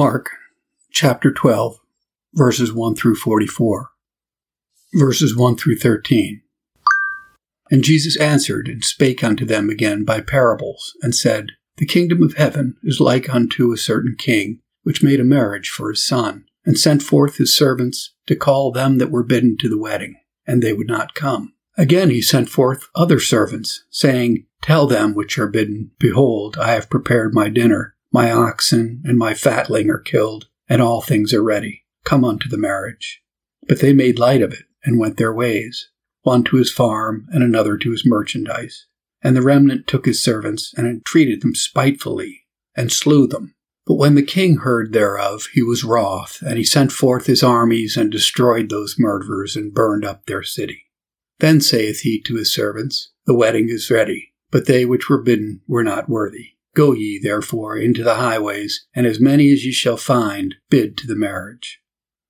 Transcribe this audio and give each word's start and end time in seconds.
Mark 0.00 0.30
chapter 0.90 1.30
12, 1.30 1.76
verses 2.32 2.72
1 2.72 2.94
through 2.94 3.16
44. 3.16 3.90
Verses 4.94 5.36
1 5.36 5.58
through 5.58 5.76
13. 5.76 6.40
And 7.70 7.84
Jesus 7.84 8.18
answered 8.18 8.66
and 8.66 8.82
spake 8.82 9.22
unto 9.22 9.44
them 9.44 9.68
again 9.68 10.06
by 10.06 10.22
parables, 10.22 10.94
and 11.02 11.14
said, 11.14 11.48
The 11.76 11.84
kingdom 11.84 12.22
of 12.22 12.38
heaven 12.38 12.76
is 12.82 12.98
like 12.98 13.28
unto 13.28 13.72
a 13.72 13.76
certain 13.76 14.16
king, 14.18 14.60
which 14.84 15.02
made 15.02 15.20
a 15.20 15.22
marriage 15.22 15.68
for 15.68 15.90
his 15.90 16.02
son, 16.02 16.46
and 16.64 16.78
sent 16.78 17.02
forth 17.02 17.36
his 17.36 17.54
servants 17.54 18.14
to 18.26 18.34
call 18.34 18.72
them 18.72 18.96
that 18.96 19.10
were 19.10 19.22
bidden 19.22 19.58
to 19.58 19.68
the 19.68 19.78
wedding, 19.78 20.14
and 20.46 20.62
they 20.62 20.72
would 20.72 20.88
not 20.88 21.12
come. 21.12 21.52
Again 21.76 22.08
he 22.08 22.22
sent 22.22 22.48
forth 22.48 22.88
other 22.94 23.20
servants, 23.20 23.84
saying, 23.90 24.46
Tell 24.62 24.86
them 24.86 25.14
which 25.14 25.38
are 25.38 25.46
bidden, 25.46 25.90
Behold, 25.98 26.56
I 26.56 26.72
have 26.72 26.88
prepared 26.88 27.34
my 27.34 27.50
dinner 27.50 27.96
my 28.12 28.30
oxen 28.30 29.02
and 29.04 29.16
my 29.16 29.34
fatling 29.34 29.90
are 29.90 29.98
killed, 29.98 30.48
and 30.68 30.82
all 30.82 31.00
things 31.00 31.32
are 31.32 31.42
ready. 31.42 31.84
Come 32.04 32.24
unto 32.24 32.48
the 32.48 32.58
marriage. 32.58 33.22
But 33.68 33.80
they 33.80 33.92
made 33.92 34.18
light 34.18 34.42
of 34.42 34.52
it, 34.52 34.64
and 34.84 34.98
went 34.98 35.16
their 35.16 35.32
ways, 35.32 35.90
one 36.22 36.44
to 36.44 36.56
his 36.56 36.72
farm, 36.72 37.28
and 37.30 37.42
another 37.42 37.76
to 37.76 37.90
his 37.90 38.04
merchandise. 38.06 38.86
And 39.22 39.36
the 39.36 39.42
remnant 39.42 39.86
took 39.86 40.06
his 40.06 40.22
servants, 40.22 40.72
and 40.76 40.86
entreated 40.86 41.42
them 41.42 41.54
spitefully, 41.54 42.46
and 42.74 42.90
slew 42.90 43.26
them. 43.26 43.54
But 43.86 43.94
when 43.94 44.14
the 44.14 44.22
king 44.22 44.58
heard 44.58 44.92
thereof, 44.92 45.48
he 45.52 45.62
was 45.62 45.84
wroth, 45.84 46.42
and 46.42 46.58
he 46.58 46.64
sent 46.64 46.92
forth 46.92 47.26
his 47.26 47.42
armies, 47.42 47.96
and 47.96 48.10
destroyed 48.10 48.70
those 48.70 48.98
murderers, 48.98 49.56
and 49.56 49.74
burned 49.74 50.04
up 50.04 50.26
their 50.26 50.42
city. 50.42 50.86
Then 51.38 51.60
saith 51.60 52.00
he 52.00 52.20
to 52.22 52.36
his 52.36 52.52
servants, 52.52 53.12
The 53.26 53.34
wedding 53.34 53.68
is 53.68 53.90
ready, 53.90 54.34
but 54.50 54.66
they 54.66 54.84
which 54.84 55.08
were 55.08 55.22
bidden 55.22 55.62
were 55.66 55.84
not 55.84 56.08
worthy. 56.08 56.54
Go 56.74 56.92
ye, 56.92 57.18
therefore, 57.22 57.76
into 57.76 58.02
the 58.02 58.16
highways, 58.16 58.86
and 58.94 59.06
as 59.06 59.20
many 59.20 59.52
as 59.52 59.64
ye 59.64 59.72
shall 59.72 59.96
find, 59.96 60.54
bid 60.68 60.96
to 60.98 61.06
the 61.06 61.16
marriage. 61.16 61.80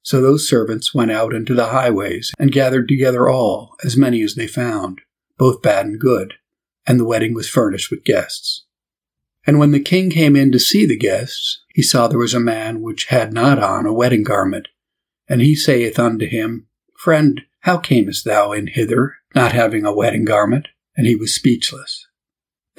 So 0.02 0.20
those 0.20 0.48
servants 0.48 0.94
went 0.94 1.10
out 1.10 1.34
into 1.34 1.54
the 1.54 1.66
highways, 1.66 2.32
and 2.38 2.52
gathered 2.52 2.88
together 2.88 3.28
all, 3.28 3.76
as 3.84 3.96
many 3.96 4.22
as 4.22 4.34
they 4.34 4.46
found, 4.46 5.02
both 5.36 5.62
bad 5.62 5.86
and 5.86 6.00
good, 6.00 6.34
and 6.86 6.98
the 6.98 7.04
wedding 7.04 7.34
was 7.34 7.48
furnished 7.48 7.90
with 7.90 8.04
guests. 8.04 8.64
And 9.46 9.58
when 9.58 9.72
the 9.72 9.80
king 9.80 10.10
came 10.10 10.36
in 10.36 10.52
to 10.52 10.58
see 10.58 10.86
the 10.86 10.96
guests, 10.96 11.62
he 11.74 11.82
saw 11.82 12.08
there 12.08 12.18
was 12.18 12.34
a 12.34 12.40
man 12.40 12.80
which 12.80 13.06
had 13.06 13.32
not 13.32 13.58
on 13.58 13.86
a 13.86 13.92
wedding 13.92 14.22
garment. 14.22 14.68
And 15.28 15.40
he 15.40 15.54
saith 15.54 15.98
unto 15.98 16.26
him, 16.26 16.66
Friend, 16.96 17.40
how 17.60 17.78
camest 17.78 18.24
thou 18.24 18.52
in 18.52 18.66
hither, 18.66 19.14
not 19.34 19.52
having 19.52 19.84
a 19.84 19.94
wedding 19.94 20.24
garment? 20.24 20.68
And 20.96 21.06
he 21.06 21.16
was 21.16 21.34
speechless. 21.34 22.06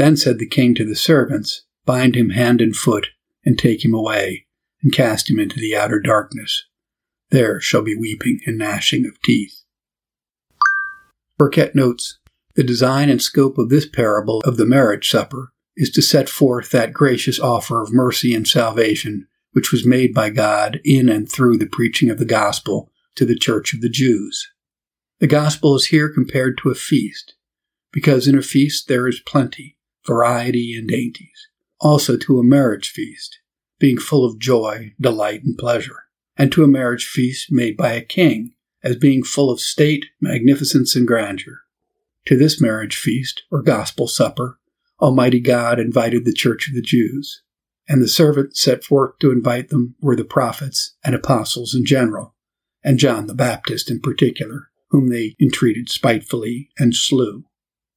Then 0.01 0.17
said 0.17 0.39
the 0.39 0.47
king 0.47 0.73
to 0.73 0.83
the 0.83 0.95
servants, 0.95 1.61
Bind 1.85 2.15
him 2.15 2.31
hand 2.31 2.59
and 2.59 2.75
foot, 2.75 3.09
and 3.45 3.55
take 3.55 3.85
him 3.85 3.93
away, 3.93 4.47
and 4.81 4.91
cast 4.91 5.29
him 5.29 5.39
into 5.39 5.59
the 5.59 5.75
outer 5.75 5.99
darkness. 5.99 6.65
There 7.29 7.61
shall 7.61 7.83
be 7.83 7.95
weeping 7.95 8.39
and 8.47 8.57
gnashing 8.57 9.05
of 9.05 9.21
teeth. 9.21 9.61
Burkitt 11.37 11.75
notes 11.75 12.17
The 12.55 12.63
design 12.63 13.11
and 13.11 13.21
scope 13.21 13.59
of 13.59 13.69
this 13.69 13.87
parable 13.87 14.41
of 14.43 14.57
the 14.57 14.65
marriage 14.65 15.07
supper 15.07 15.53
is 15.77 15.91
to 15.91 16.01
set 16.01 16.29
forth 16.29 16.71
that 16.71 16.93
gracious 16.93 17.39
offer 17.39 17.83
of 17.83 17.93
mercy 17.93 18.33
and 18.33 18.47
salvation 18.47 19.27
which 19.51 19.71
was 19.71 19.85
made 19.85 20.15
by 20.15 20.31
God 20.31 20.81
in 20.83 21.09
and 21.09 21.31
through 21.31 21.59
the 21.59 21.67
preaching 21.67 22.09
of 22.09 22.17
the 22.17 22.25
gospel 22.25 22.91
to 23.17 23.23
the 23.23 23.37
church 23.37 23.71
of 23.71 23.81
the 23.81 23.87
Jews. 23.87 24.51
The 25.19 25.27
gospel 25.27 25.75
is 25.75 25.85
here 25.85 26.11
compared 26.11 26.57
to 26.57 26.71
a 26.71 26.73
feast, 26.73 27.35
because 27.91 28.27
in 28.27 28.35
a 28.35 28.41
feast 28.41 28.87
there 28.87 29.07
is 29.07 29.19
plenty, 29.19 29.77
variety, 30.05 30.75
and 30.75 30.87
dainties, 30.87 31.47
also 31.79 32.17
to 32.17 32.39
a 32.39 32.43
marriage 32.43 32.89
feast, 32.89 33.39
being 33.79 33.97
full 33.97 34.25
of 34.25 34.39
joy, 34.39 34.93
delight, 34.99 35.43
and 35.43 35.57
pleasure, 35.57 36.03
and 36.37 36.51
to 36.51 36.63
a 36.63 36.67
marriage 36.67 37.05
feast 37.05 37.51
made 37.51 37.75
by 37.77 37.91
a 37.93 38.01
king, 38.01 38.53
as 38.83 38.95
being 38.95 39.23
full 39.23 39.49
of 39.49 39.59
state, 39.59 40.05
magnificence, 40.19 40.95
and 40.95 41.07
grandeur. 41.07 41.61
To 42.27 42.37
this 42.37 42.61
marriage 42.61 42.97
feast, 42.97 43.43
or 43.51 43.61
gospel 43.61 44.07
supper, 44.07 44.59
Almighty 44.99 45.39
God 45.39 45.79
invited 45.79 46.25
the 46.25 46.33
church 46.33 46.67
of 46.67 46.75
the 46.75 46.81
Jews, 46.81 47.41
and 47.87 48.01
the 48.01 48.07
servants 48.07 48.61
set 48.61 48.83
forth 48.83 49.17
to 49.19 49.31
invite 49.31 49.69
them 49.69 49.95
were 49.99 50.15
the 50.15 50.23
prophets 50.23 50.95
and 51.03 51.15
apostles 51.15 51.73
in 51.73 51.85
general, 51.85 52.35
and 52.83 52.99
John 52.99 53.27
the 53.27 53.33
Baptist 53.33 53.89
in 53.89 53.99
particular, 53.99 54.69
whom 54.91 55.09
they 55.09 55.35
entreated 55.41 55.89
spitefully 55.89 56.69
and 56.77 56.95
slew. 56.95 57.45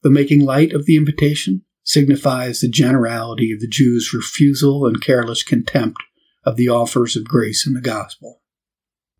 The 0.02 0.10
making 0.10 0.40
light 0.40 0.72
of 0.72 0.86
the 0.86 0.96
invitation 0.96 1.62
signifies 1.84 2.60
the 2.60 2.68
generality 2.68 3.52
of 3.52 3.60
the 3.60 3.68
Jews' 3.68 4.12
refusal 4.12 4.86
and 4.86 5.00
careless 5.00 5.42
contempt 5.42 6.02
of 6.44 6.56
the 6.56 6.68
offers 6.68 7.14
of 7.14 7.28
grace 7.28 7.66
in 7.66 7.74
the 7.74 7.80
gospel. 7.80 8.40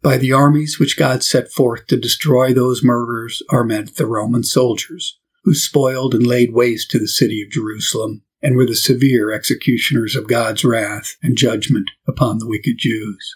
By 0.02 0.16
the 0.16 0.32
armies 0.32 0.78
which 0.78 0.98
God 0.98 1.22
set 1.22 1.52
forth 1.52 1.86
to 1.86 1.96
destroy 1.96 2.52
those 2.52 2.82
murderers 2.82 3.42
are 3.50 3.64
meant 3.64 3.96
the 3.96 4.06
Roman 4.06 4.42
soldiers, 4.42 5.18
who 5.44 5.54
spoiled 5.54 6.14
and 6.14 6.26
laid 6.26 6.52
waste 6.52 6.90
to 6.90 6.98
the 6.98 7.08
city 7.08 7.42
of 7.42 7.52
Jerusalem 7.52 8.22
and 8.42 8.56
were 8.56 8.66
the 8.66 8.74
severe 8.74 9.30
executioners 9.30 10.16
of 10.16 10.28
God's 10.28 10.64
wrath 10.64 11.16
and 11.22 11.36
judgment 11.36 11.90
upon 12.06 12.38
the 12.38 12.46
wicked 12.46 12.76
Jews. 12.78 13.34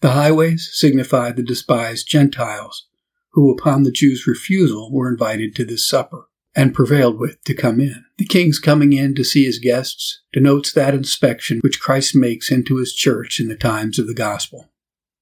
The 0.00 0.10
highways 0.10 0.70
signify 0.72 1.32
the 1.32 1.42
despised 1.42 2.08
Gentiles, 2.08 2.86
who 3.32 3.50
upon 3.50 3.82
the 3.82 3.90
Jews' 3.90 4.26
refusal 4.26 4.90
were 4.92 5.10
invited 5.10 5.54
to 5.56 5.64
this 5.64 5.86
supper 5.86 6.29
and 6.54 6.74
prevailed 6.74 7.18
with 7.18 7.42
to 7.44 7.54
come 7.54 7.80
in. 7.80 8.04
The 8.18 8.24
king's 8.24 8.58
coming 8.58 8.92
in 8.92 9.14
to 9.14 9.24
see 9.24 9.44
his 9.44 9.58
guests 9.58 10.22
denotes 10.32 10.72
that 10.72 10.94
inspection 10.94 11.60
which 11.60 11.80
Christ 11.80 12.14
makes 12.14 12.50
into 12.50 12.76
his 12.76 12.94
church 12.94 13.40
in 13.40 13.48
the 13.48 13.56
times 13.56 13.98
of 13.98 14.06
the 14.06 14.14
gospel. 14.14 14.70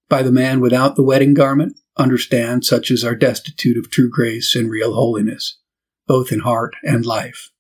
By 0.09 0.23
the 0.23 0.33
man 0.33 0.61
without 0.61 0.97
the 0.97 1.03
wedding 1.03 1.35
garment, 1.35 1.79
understand 1.99 2.65
such 2.65 2.91
as 2.91 3.05
are 3.05 3.15
destitute 3.15 3.77
of 3.77 3.91
true 3.91 4.09
grace 4.09 4.57
and 4.57 4.71
real 4.71 4.95
holiness, 4.95 5.59
both 6.07 6.33
in 6.33 6.41
heart 6.41 6.75
and 6.83 7.05
life. 7.05 7.51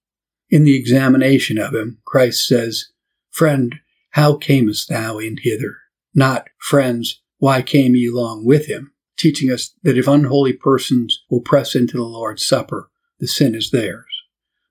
In 0.48 0.64
the 0.64 0.76
examination 0.76 1.58
of 1.58 1.74
him, 1.74 1.98
Christ 2.06 2.46
says, 2.46 2.86
Friend, 3.30 3.74
how 4.12 4.36
camest 4.36 4.88
thou 4.88 5.18
in 5.18 5.36
hither? 5.42 5.76
Not, 6.14 6.48
Friends, 6.58 7.20
why 7.38 7.60
came 7.60 7.94
ye 7.94 8.08
along 8.08 8.46
with 8.46 8.66
him? 8.66 8.92
Teaching 9.18 9.50
us 9.50 9.74
that 9.82 9.98
if 9.98 10.08
unholy 10.08 10.54
persons 10.54 11.22
will 11.28 11.40
press 11.40 11.74
into 11.74 11.96
the 11.98 12.04
Lord's 12.04 12.46
Supper, 12.46 12.90
the 13.18 13.26
sin 13.28 13.54
is 13.54 13.70
theirs. 13.70 14.06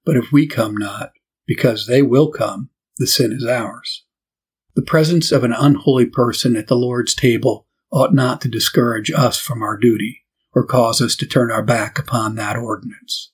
But 0.05 0.15
if 0.15 0.31
we 0.31 0.47
come 0.47 0.75
not, 0.75 1.11
because 1.45 1.87
they 1.87 2.01
will 2.01 2.29
come, 2.29 2.69
the 2.97 3.07
sin 3.07 3.31
is 3.31 3.45
ours. 3.45 4.05
The 4.75 4.81
presence 4.81 5.31
of 5.31 5.43
an 5.43 5.53
unholy 5.53 6.05
person 6.05 6.55
at 6.55 6.67
the 6.67 6.75
Lord's 6.75 7.13
table 7.15 7.67
ought 7.91 8.13
not 8.13 8.41
to 8.41 8.49
discourage 8.49 9.11
us 9.11 9.37
from 9.37 9.61
our 9.61 9.77
duty, 9.77 10.23
or 10.53 10.65
cause 10.65 11.01
us 11.01 11.15
to 11.17 11.25
turn 11.25 11.51
our 11.51 11.63
back 11.63 11.97
upon 11.97 12.35
that 12.35 12.57
ordinance. 12.57 13.31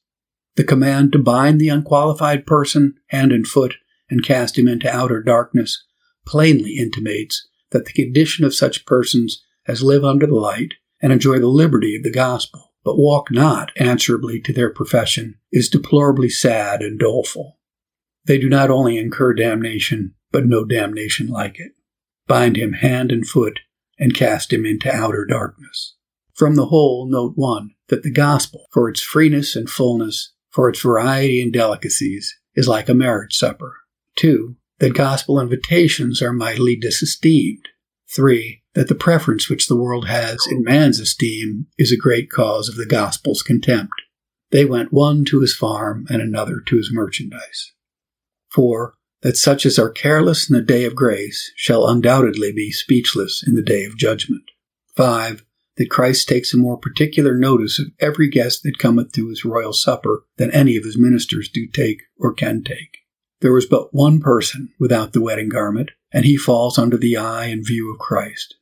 The 0.55 0.63
command 0.63 1.11
to 1.13 1.19
bind 1.19 1.59
the 1.59 1.69
unqualified 1.69 2.45
person 2.45 2.95
hand 3.07 3.31
and 3.31 3.47
foot 3.47 3.75
and 4.09 4.23
cast 4.23 4.57
him 4.57 4.67
into 4.67 4.93
outer 4.93 5.21
darkness 5.21 5.83
plainly 6.25 6.77
intimates 6.77 7.47
that 7.71 7.85
the 7.85 7.93
condition 7.93 8.45
of 8.45 8.53
such 8.53 8.85
persons 8.85 9.43
as 9.67 9.81
live 9.81 10.05
under 10.05 10.27
the 10.27 10.35
light 10.35 10.75
and 11.01 11.11
enjoy 11.11 11.39
the 11.39 11.47
liberty 11.47 11.95
of 11.95 12.03
the 12.03 12.11
gospel 12.11 12.72
but 12.83 12.97
walk 12.97 13.31
not 13.31 13.71
answerably 13.77 14.39
to 14.41 14.53
their 14.53 14.69
profession, 14.69 15.35
is 15.51 15.69
deplorably 15.69 16.29
sad 16.29 16.81
and 16.81 16.99
doleful. 16.99 17.59
They 18.25 18.37
do 18.37 18.49
not 18.49 18.69
only 18.69 18.97
incur 18.97 19.33
damnation, 19.33 20.15
but 20.31 20.45
no 20.45 20.65
damnation 20.65 21.27
like 21.27 21.59
it. 21.59 21.73
Bind 22.27 22.57
him 22.57 22.73
hand 22.73 23.11
and 23.11 23.27
foot, 23.27 23.59
and 23.99 24.15
cast 24.15 24.51
him 24.51 24.65
into 24.65 24.93
outer 24.93 25.25
darkness. 25.25 25.95
From 26.33 26.55
the 26.55 26.67
whole, 26.67 27.07
note 27.07 27.33
one, 27.35 27.71
that 27.89 28.03
the 28.03 28.11
gospel, 28.11 28.65
for 28.71 28.89
its 28.89 29.01
freeness 29.01 29.55
and 29.55 29.69
fullness, 29.69 30.33
for 30.49 30.69
its 30.69 30.81
variety 30.81 31.41
and 31.41 31.53
delicacies, 31.53 32.35
is 32.55 32.67
like 32.67 32.89
a 32.89 32.93
marriage 32.93 33.35
supper. 33.35 33.75
Two, 34.15 34.55
that 34.79 34.95
gospel 34.95 35.39
invitations 35.39 36.21
are 36.21 36.33
mightily 36.33 36.75
disesteemed. 36.75 37.67
Three, 38.09 38.62
that 38.73 38.87
the 38.87 38.95
preference 38.95 39.49
which 39.49 39.67
the 39.67 39.75
world 39.75 40.07
has 40.07 40.45
in 40.49 40.63
man's 40.63 40.99
esteem 40.99 41.67
is 41.77 41.91
a 41.91 41.97
great 41.97 42.29
cause 42.29 42.67
of 42.67 42.75
the 42.75 42.85
gospel's 42.85 43.41
contempt. 43.41 43.93
They 44.51 44.65
went 44.65 44.93
one 44.93 45.25
to 45.25 45.41
his 45.41 45.55
farm 45.55 46.05
and 46.09 46.21
another 46.21 46.59
to 46.67 46.77
his 46.77 46.91
merchandise. 46.91 47.71
4. 48.49 48.93
That 49.21 49.37
such 49.37 49.65
as 49.65 49.79
are 49.79 49.89
careless 49.89 50.49
in 50.49 50.55
the 50.55 50.61
day 50.61 50.85
of 50.85 50.95
grace 50.95 51.51
shall 51.55 51.87
undoubtedly 51.87 52.51
be 52.51 52.71
speechless 52.71 53.43
in 53.45 53.55
the 53.55 53.61
day 53.61 53.85
of 53.85 53.97
judgment. 53.97 54.43
5. 54.95 55.43
That 55.77 55.89
Christ 55.89 56.27
takes 56.27 56.53
a 56.53 56.57
more 56.57 56.77
particular 56.77 57.35
notice 57.35 57.79
of 57.79 57.87
every 57.99 58.29
guest 58.29 58.61
that 58.63 58.77
cometh 58.77 59.11
to 59.13 59.29
his 59.29 59.45
royal 59.45 59.73
supper 59.73 60.25
than 60.37 60.51
any 60.51 60.75
of 60.75 60.83
his 60.83 60.97
ministers 60.97 61.49
do 61.49 61.67
take 61.67 62.01
or 62.17 62.33
can 62.33 62.63
take. 62.63 62.99
There 63.41 63.53
was 63.53 63.65
but 63.65 63.93
one 63.93 64.19
person 64.19 64.69
without 64.79 65.13
the 65.13 65.21
wedding 65.21 65.49
garment, 65.49 65.91
and 66.11 66.25
he 66.25 66.37
falls 66.37 66.77
under 66.77 66.97
the 66.97 67.17
eye 67.17 67.45
and 67.45 67.65
view 67.65 67.91
of 67.91 67.97
Christ. 67.97 68.55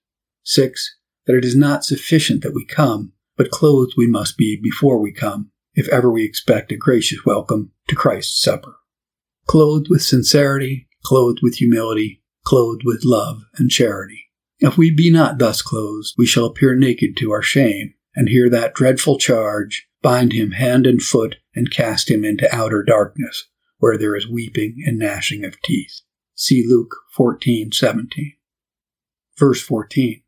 6. 0.43 0.97
That 1.25 1.37
it 1.37 1.45
is 1.45 1.55
not 1.55 1.85
sufficient 1.85 2.41
that 2.43 2.53
we 2.53 2.65
come, 2.65 3.13
but 3.37 3.51
clothed 3.51 3.93
we 3.95 4.07
must 4.07 4.37
be 4.37 4.59
before 4.61 4.99
we 4.99 5.11
come, 5.11 5.51
if 5.73 5.87
ever 5.89 6.11
we 6.11 6.23
expect 6.23 6.71
a 6.71 6.77
gracious 6.77 7.25
welcome 7.25 7.71
to 7.87 7.95
Christ's 7.95 8.41
supper. 8.41 8.77
Clothed 9.47 9.87
with 9.89 10.01
sincerity, 10.01 10.87
clothed 11.03 11.39
with 11.41 11.55
humility, 11.55 12.23
clothed 12.43 12.81
with 12.83 13.03
love 13.03 13.43
and 13.55 13.69
charity. 13.69 14.29
If 14.59 14.77
we 14.77 14.91
be 14.91 15.09
not 15.11 15.37
thus 15.37 15.61
clothed, 15.61 16.13
we 16.17 16.25
shall 16.25 16.45
appear 16.45 16.75
naked 16.75 17.17
to 17.17 17.31
our 17.31 17.41
shame, 17.41 17.93
and 18.15 18.29
hear 18.29 18.49
that 18.49 18.73
dreadful 18.73 19.17
charge, 19.17 19.87
bind 20.01 20.33
him 20.33 20.51
hand 20.51 20.85
and 20.85 21.01
foot, 21.01 21.37
and 21.55 21.71
cast 21.71 22.09
him 22.09 22.23
into 22.23 22.53
outer 22.53 22.83
darkness, 22.83 23.47
where 23.77 23.97
there 23.97 24.15
is 24.15 24.27
weeping 24.27 24.83
and 24.85 24.99
gnashing 24.99 25.43
of 25.43 25.61
teeth. 25.61 26.01
See 26.35 26.65
Luke 26.67 26.95
14:17. 27.17 28.33
Verse 29.37 29.61
14. 29.61 30.21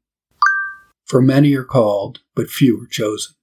For 1.06 1.22
many 1.22 1.54
are 1.56 1.64
called, 1.64 2.20
but 2.36 2.50
few 2.50 2.82
are 2.82 2.88
chosen. 2.88 3.36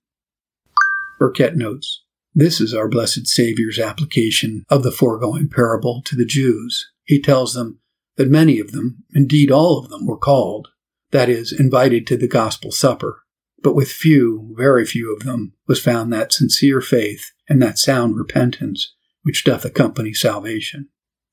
Burkitt 1.21 1.57
notes, 1.57 2.03
This 2.35 2.61
is 2.61 2.75
our 2.75 2.89
blessed 2.89 3.27
Saviour's 3.27 3.79
application 3.79 4.65
of 4.71 4.83
the 4.83 4.93
foregoing 4.93 5.49
parable 5.49 6.03
to 6.07 6.17
the 6.17 6.25
Jews. 6.25 6.91
He 7.05 7.21
tells 7.21 7.55
them 7.55 7.81
that 8.17 8.31
many 8.31 8.59
of 8.59 8.73
them, 8.73 9.05
indeed 9.15 9.51
all 9.51 9.79
of 9.79 9.91
them, 9.91 10.07
were 10.07 10.17
called, 10.17 10.69
that 11.11 11.29
is, 11.29 11.53
invited 11.53 12.07
to 12.07 12.17
the 12.17 12.29
gospel 12.29 12.71
supper. 12.73 13.23
But 13.63 13.75
with 13.75 13.91
few, 13.91 14.55
very 14.57 14.87
few 14.87 15.15
of 15.15 15.25
them, 15.25 15.53
was 15.67 15.83
found 15.83 16.13
that 16.13 16.33
sincere 16.33 16.81
faith 16.81 17.33
and 17.49 17.61
that 17.61 17.79
sound 17.79 18.17
repentance 18.17 18.95
which 19.23 19.45
doth 19.45 19.65
accompany 19.65 20.15
salvation. 20.15 20.89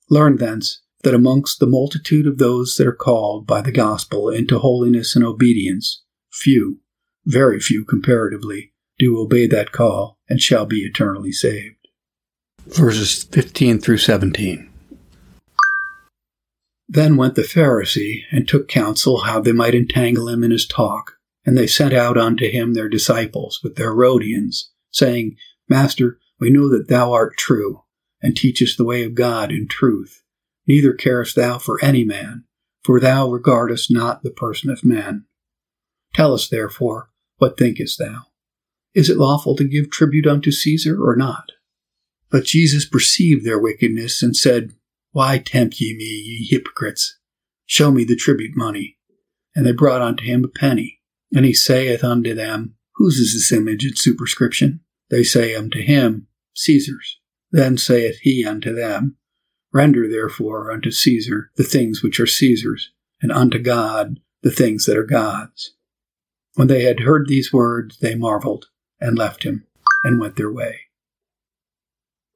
Learn 0.10 0.38
thence 0.38 0.82
that 1.04 1.14
amongst 1.14 1.60
the 1.60 1.68
multitude 1.68 2.28
of 2.28 2.38
those 2.38 2.76
that 2.76 2.88
are 2.88 2.96
called 2.96 3.48
by 3.48 3.62
the 3.62 3.72
gospel 3.72 4.30
into 4.30 4.60
holiness 4.60 5.16
and 5.16 5.24
obedience, 5.24 6.04
few, 6.38 6.80
very 7.26 7.60
few 7.60 7.84
comparatively, 7.84 8.74
do 9.00 9.20
obey 9.20 9.48
that 9.48 9.72
call 9.72 10.18
and 10.30 10.42
shall 10.42 10.66
be 10.66 10.80
eternally 10.82 11.32
saved. 11.32 11.76
Verses 12.66 13.24
15 13.24 13.80
through 13.80 13.98
17. 13.98 14.70
Then 16.90 17.18
went 17.18 17.36
the 17.36 17.42
Pharisee 17.42 18.22
and 18.32 18.48
took 18.48 18.68
counsel 18.68 19.22
how 19.22 19.42
they 19.42 19.52
might 19.52 19.76
entangle 19.76 20.30
him 20.30 20.44
in 20.44 20.52
his 20.52 20.66
talk. 20.66 21.14
And 21.46 21.58
they 21.58 21.68
sent 21.68 21.94
out 21.94 22.18
unto 22.18 22.50
him 22.50 22.74
their 22.74 22.90
disciples 22.90 23.62
with 23.64 23.76
their 23.78 23.92
Herodians, 23.92 24.72
saying, 24.92 25.38
Master, 25.70 26.20
we 26.40 26.50
know 26.50 26.68
that 26.70 26.90
thou 26.90 27.14
art 27.14 27.38
true, 27.38 27.84
and 28.22 28.36
teachest 28.36 28.78
the 28.78 28.84
way 28.84 29.04
of 29.04 29.16
God 29.16 29.52
in 29.52 29.68
truth. 29.68 30.24
Neither 30.68 30.92
carest 30.92 31.38
thou 31.38 31.58
for 31.58 31.82
any 31.82 32.04
man, 32.04 32.44
for 32.84 33.00
thou 33.00 33.30
regardest 33.30 33.90
not 33.90 34.24
the 34.24 34.32
person 34.32 34.70
of 34.70 34.84
men. 34.84 35.27
Tell 36.18 36.34
us, 36.34 36.50
therefore, 36.50 37.12
what 37.38 37.60
thinkest 37.60 38.00
thou? 38.00 38.24
Is 38.96 39.08
it 39.08 39.18
lawful 39.20 39.56
to 39.56 39.64
give 39.64 39.92
tribute 39.92 40.26
unto 40.26 40.52
Caesar 40.52 41.00
or 41.00 41.16
not? 41.16 41.52
But 42.32 42.46
Jesus 42.46 42.88
perceived 42.88 43.46
their 43.46 43.60
wickedness 43.60 44.24
and 44.24 44.36
said, 44.36 44.72
Why 45.12 45.38
tempt 45.38 45.80
ye 45.80 45.96
me, 45.96 46.06
ye 46.06 46.48
hypocrites? 46.50 47.20
Show 47.68 47.92
me 47.92 48.04
the 48.04 48.16
tribute 48.16 48.58
money. 48.58 48.98
And 49.56 49.64
they 49.64 49.74
brought 49.74 50.02
unto 50.02 50.24
him 50.24 50.44
a 50.44 50.48
penny. 50.48 51.02
And 51.36 51.46
he 51.46 51.54
saith 51.54 52.04
unto 52.04 52.34
them, 52.34 52.74
Whose 52.96 53.20
is 53.20 53.34
this 53.34 53.52
image 53.52 53.84
and 53.84 53.96
superscription? 53.96 54.80
They 55.12 55.22
say 55.22 55.54
unto 55.54 55.84
him, 55.84 56.26
Caesar's. 56.56 57.20
Then 57.52 57.78
saith 57.78 58.22
he 58.24 58.44
unto 58.44 58.74
them, 58.74 59.18
Render 59.72 60.10
therefore 60.10 60.72
unto 60.72 60.90
Caesar 60.90 61.52
the 61.58 61.64
things 61.64 62.02
which 62.02 62.20
are 62.20 62.26
Caesar's, 62.26 62.92
and 63.22 63.32
unto 63.32 63.60
God 63.60 64.20
the 64.42 64.50
things 64.50 64.86
that 64.86 64.98
are 64.98 65.06
God's. 65.06 65.77
When 66.58 66.68
they 66.68 66.82
had 66.82 67.02
heard 67.02 67.28
these 67.28 67.54
words, 67.54 68.00
they 68.00 68.16
marveled, 68.16 68.66
and 69.00 69.16
left 69.16 69.44
him, 69.44 69.68
and 70.04 70.20
went 70.20 70.38
their 70.38 70.52
way. 70.52 70.80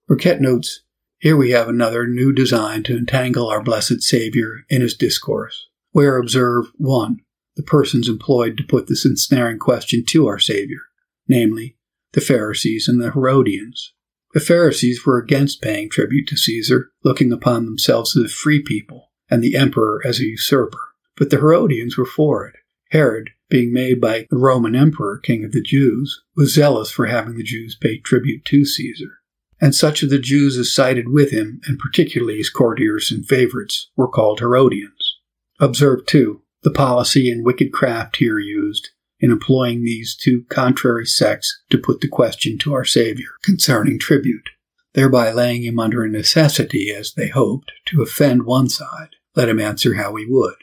Burkitt 0.08 0.40
notes, 0.40 0.84
here 1.18 1.36
we 1.36 1.50
have 1.52 1.68
another 1.68 2.06
new 2.06 2.32
design 2.32 2.84
to 2.84 2.96
entangle 2.96 3.50
our 3.50 3.64
blessed 3.64 4.04
Savior 4.04 4.64
in 4.70 4.82
his 4.82 4.96
discourse, 4.96 5.70
where 5.90 6.18
observe 6.18 6.66
1. 6.78 7.18
The 7.56 7.64
persons 7.64 8.08
employed 8.08 8.58
to 8.58 8.64
put 8.64 8.86
this 8.86 9.06
ensnaring 9.06 9.58
question 9.58 10.04
to 10.10 10.28
our 10.28 10.38
Savior, 10.38 10.82
namely, 11.28 11.78
the 12.14 12.22
Pharisees 12.22 12.88
and 12.88 13.02
the 13.02 13.14
Herodians. 13.14 13.96
The 14.36 14.40
Pharisees 14.40 15.04
were 15.04 15.18
against 15.18 15.64
paying 15.64 15.90
tribute 15.90 16.28
to 16.28 16.38
Caesar, 16.38 16.92
looking 17.04 17.34
upon 17.34 17.66
themselves 17.66 18.16
as 18.16 18.26
a 18.26 18.30
free 18.30 18.62
people, 18.62 19.10
and 19.32 19.44
the 19.44 19.56
emperor 19.56 20.00
as 20.06 20.20
a 20.20 20.26
usurper. 20.26 20.90
But 21.18 21.32
the 21.32 21.38
Herodians 21.38 21.98
were 21.98 22.06
for 22.06 22.46
it. 22.48 22.58
Herod, 22.92 23.30
being 23.50 23.72
made 23.72 24.02
by 24.02 24.28
the 24.30 24.38
Roman 24.38 24.76
emperor 24.76 25.18
king 25.18 25.46
of 25.46 25.54
the 25.54 25.62
Jews, 25.62 26.24
was 26.36 26.54
zealous 26.54 26.92
for 26.92 27.06
having 27.06 27.36
the 27.36 27.44
Jews 27.44 27.76
pay 27.80 27.98
tribute 27.98 28.44
to 28.46 28.66
Caesar. 28.66 29.20
And 29.60 29.74
such 29.76 30.04
of 30.04 30.10
the 30.10 30.20
Jews 30.20 30.58
as 30.58 30.74
sided 30.74 31.08
with 31.10 31.32
him, 31.32 31.62
and 31.66 31.80
particularly 31.80 32.38
his 32.38 32.50
courtiers 32.50 33.12
and 33.12 33.26
favorites, 33.26 33.90
were 33.96 34.10
called 34.10 34.40
Herodians. 34.40 35.20
Observe, 35.60 36.06
too, 36.06 36.42
the 36.64 36.72
policy 36.72 37.32
and 37.32 37.46
wicked 37.46 37.72
craft 37.72 38.18
here 38.18 38.40
used 38.40 38.90
in 39.20 39.32
employing 39.32 39.84
these 39.84 40.16
two 40.16 40.44
contrary 40.50 41.06
sects 41.06 41.62
to 41.70 41.78
put 41.78 42.02
the 42.02 42.08
question 42.08 42.58
to 42.58 42.74
our 42.74 42.86
Savior 42.86 43.30
concerning 43.44 44.00
tribute, 44.00 44.50
thereby 44.94 45.32
laying 45.32 45.64
him 45.64 45.80
under 45.80 46.04
a 46.04 46.10
necessity, 46.10 46.92
as 46.92 47.14
they 47.14 47.30
hoped, 47.30 47.72
to 47.86 48.02
offend 48.02 48.44
one 48.44 48.68
side, 48.68 49.16
let 49.36 49.48
him 49.48 49.60
answer 49.60 49.94
how 49.94 50.16
he 50.16 50.26
would. 50.28 50.56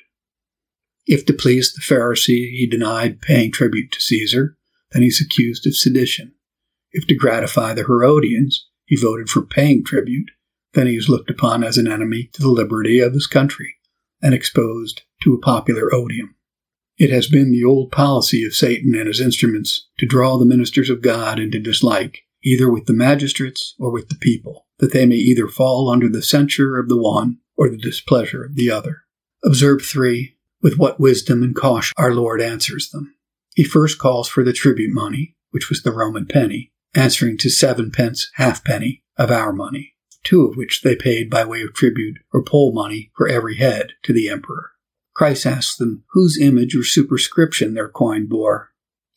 If 1.09 1.25
to 1.25 1.33
please 1.33 1.73
the 1.73 1.81
Pharisee 1.81 2.51
he 2.51 2.69
denied 2.71 3.23
paying 3.23 3.51
tribute 3.51 3.91
to 3.93 4.01
Caesar, 4.01 4.59
then 4.93 5.01
he's 5.01 5.23
accused 5.23 5.67
of 5.67 5.75
sedition. 5.75 6.35
If 6.93 7.07
to 7.07 7.15
gratify 7.15 7.73
the 7.73 7.85
Herodians 7.85 8.69
he 8.85 8.95
voted 8.95 9.31
for 9.31 9.41
paying 9.41 9.85
tribute, 9.85 10.31
then 10.75 10.87
he 10.87 10.97
is 10.97 11.09
looked 11.09 11.31
upon 11.31 11.65
as 11.65 11.79
an 11.79 11.91
enemy 11.91 12.29
to 12.35 12.43
the 12.43 12.51
liberty 12.51 13.01
of 13.01 13.15
his 13.15 13.27
country 13.27 13.77
and 14.21 14.35
exposed 14.35 15.03
to 15.23 15.33
a 15.33 15.41
popular 15.41 15.93
odium. 15.95 16.35
It 16.99 17.09
has 17.09 17.27
been 17.27 17.53
the 17.53 17.65
old 17.65 17.91
policy 17.91 18.45
of 18.45 18.55
Satan 18.55 18.95
and 18.95 19.07
his 19.07 19.21
instruments 19.21 19.89
to 19.99 20.07
draw 20.07 20.37
the 20.37 20.45
ministers 20.45 20.91
of 20.91 21.01
God 21.01 21.39
into 21.39 21.59
dislike, 21.59 22.19
either 22.45 22.71
with 22.71 22.85
the 22.85 22.93
magistrates 22.93 23.75
or 23.79 23.91
with 23.91 24.11
the 24.11 24.17
people, 24.17 24.67
that 24.79 24.93
they 24.93 25.07
may 25.07 25.17
either 25.17 25.49
fall 25.49 25.89
under 25.89 26.09
the 26.11 26.23
censure 26.23 26.79
of 26.79 26.91
the 26.91 27.01
one 27.01 27.39
or 27.57 27.71
the 27.71 27.79
displeasure 27.79 28.45
of 28.45 28.57
the 28.57 28.71
other. 28.71 29.05
Observe 29.43 29.83
3 29.83 30.35
with 30.61 30.79
what 30.79 31.01
wisdom 31.01 31.43
and 31.43 31.55
caution 31.55 31.95
our 31.97 32.13
Lord 32.13 32.41
answers 32.41 32.91
them. 32.91 33.15
He 33.55 33.65
first 33.65 33.99
calls 33.99 34.29
for 34.29 34.45
the 34.45 34.53
tribute 34.53 34.93
money, 34.93 35.37
which 35.51 35.69
was 35.69 35.83
the 35.83 35.93
Roman 35.93 36.27
penny, 36.27 36.73
answering 36.95 37.39
to 37.39 37.51
sevenpence 37.51 38.31
halfpenny 38.35 39.03
of 39.17 39.31
our 39.31 39.53
money, 39.53 39.95
two 40.23 40.45
of 40.47 40.57
which 40.57 40.83
they 40.83 40.97
paid 40.97 41.29
by 41.29 41.45
way 41.45 41.63
of 41.63 41.75
tribute 41.75 42.19
or 42.33 42.43
poll 42.43 42.73
money 42.73 43.11
for 43.17 43.29
every 43.29 43.57
head 43.57 43.93
to 44.03 44.13
the 44.13 44.29
emperor. 44.29 44.73
Christ 45.15 45.47
asks 45.47 45.77
them 45.77 46.05
whose 46.13 46.41
image 46.41 46.77
or 46.77 46.85
superscription 46.85 47.75
their 47.75 47.89
coin 47.89 48.29
bore. 48.29 48.71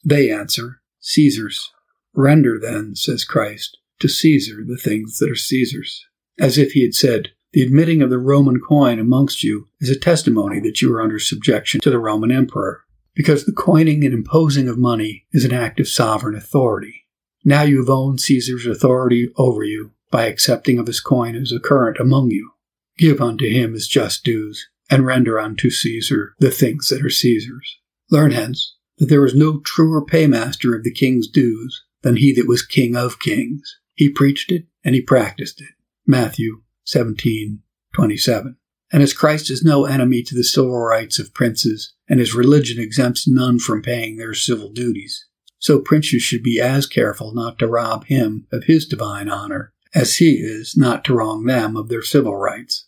They 0.03 0.31
answer, 0.31 0.81
Caesar's. 0.99 1.71
Render 2.13 2.59
then, 2.59 2.95
says 2.95 3.23
Christ, 3.23 3.77
to 3.99 4.09
Caesar 4.09 4.63
the 4.65 4.77
things 4.77 5.17
that 5.19 5.29
are 5.29 5.35
Caesar's. 5.35 6.05
As 6.39 6.57
if 6.57 6.71
he 6.71 6.81
had 6.81 6.95
said, 6.95 7.33
the 7.53 7.61
admitting 7.61 8.01
of 8.01 8.09
the 8.09 8.17
Roman 8.17 8.59
coin 8.59 8.99
amongst 8.99 9.43
you 9.43 9.67
is 9.79 9.89
a 9.89 9.99
testimony 9.99 10.59
that 10.61 10.81
you 10.81 10.93
are 10.93 11.01
under 11.01 11.19
subjection 11.19 11.81
to 11.81 11.89
the 11.89 11.99
Roman 11.99 12.31
emperor, 12.31 12.83
because 13.13 13.45
the 13.45 13.51
coining 13.51 14.05
and 14.05 14.13
imposing 14.13 14.69
of 14.69 14.77
money 14.77 15.25
is 15.33 15.43
an 15.43 15.53
act 15.53 15.79
of 15.79 15.87
sovereign 15.87 16.35
authority. 16.35 17.07
Now 17.43 17.63
you 17.63 17.79
have 17.79 17.89
owned 17.89 18.21
Caesar's 18.21 18.65
authority 18.65 19.31
over 19.35 19.63
you 19.63 19.91
by 20.11 20.27
accepting 20.27 20.79
of 20.79 20.87
his 20.87 21.01
coin 21.01 21.35
as 21.35 21.51
a 21.51 21.59
current 21.59 21.97
among 21.99 22.31
you. 22.31 22.51
Give 22.97 23.19
unto 23.19 23.49
him 23.49 23.73
his 23.73 23.87
just 23.87 24.23
dues, 24.23 24.69
and 24.89 25.05
render 25.05 25.39
unto 25.39 25.69
Caesar 25.69 26.35
the 26.39 26.51
things 26.51 26.89
that 26.89 27.03
are 27.03 27.09
Caesar's. 27.09 27.79
Learn 28.09 28.31
hence 28.31 28.75
that 28.97 29.07
there 29.07 29.21
was 29.21 29.33
no 29.33 29.59
truer 29.61 30.05
paymaster 30.05 30.75
of 30.75 30.83
the 30.83 30.91
king's 30.91 31.27
dues 31.27 31.83
than 32.01 32.17
he 32.17 32.33
that 32.33 32.47
was 32.47 32.65
king 32.65 32.95
of 32.95 33.19
kings. 33.19 33.79
He 33.93 34.09
preached 34.09 34.51
it 34.51 34.65
and 34.83 34.93
he 34.93 35.01
practiced 35.01 35.61
it. 35.61 35.69
Matthew 36.05 36.61
1727. 36.93 38.57
And 38.91 39.01
as 39.01 39.13
Christ 39.13 39.49
is 39.49 39.63
no 39.63 39.85
enemy 39.85 40.21
to 40.23 40.35
the 40.35 40.43
civil 40.43 40.77
rights 40.77 41.17
of 41.17 41.33
princes, 41.33 41.93
and 42.09 42.19
his 42.19 42.35
religion 42.35 42.81
exempts 42.81 43.27
none 43.27 43.57
from 43.59 43.81
paying 43.81 44.17
their 44.17 44.33
civil 44.33 44.69
duties, 44.69 45.25
so 45.59 45.79
princes 45.79 46.21
should 46.21 46.43
be 46.43 46.59
as 46.59 46.87
careful 46.87 47.33
not 47.33 47.57
to 47.59 47.67
rob 47.67 48.05
him 48.05 48.47
of 48.51 48.65
his 48.65 48.85
divine 48.85 49.29
honor 49.29 49.73
as 49.93 50.17
he 50.17 50.35
is 50.35 50.75
not 50.75 51.03
to 51.05 51.13
wrong 51.13 51.45
them 51.45 51.77
of 51.77 51.87
their 51.89 52.01
civil 52.01 52.35
rights. 52.35 52.87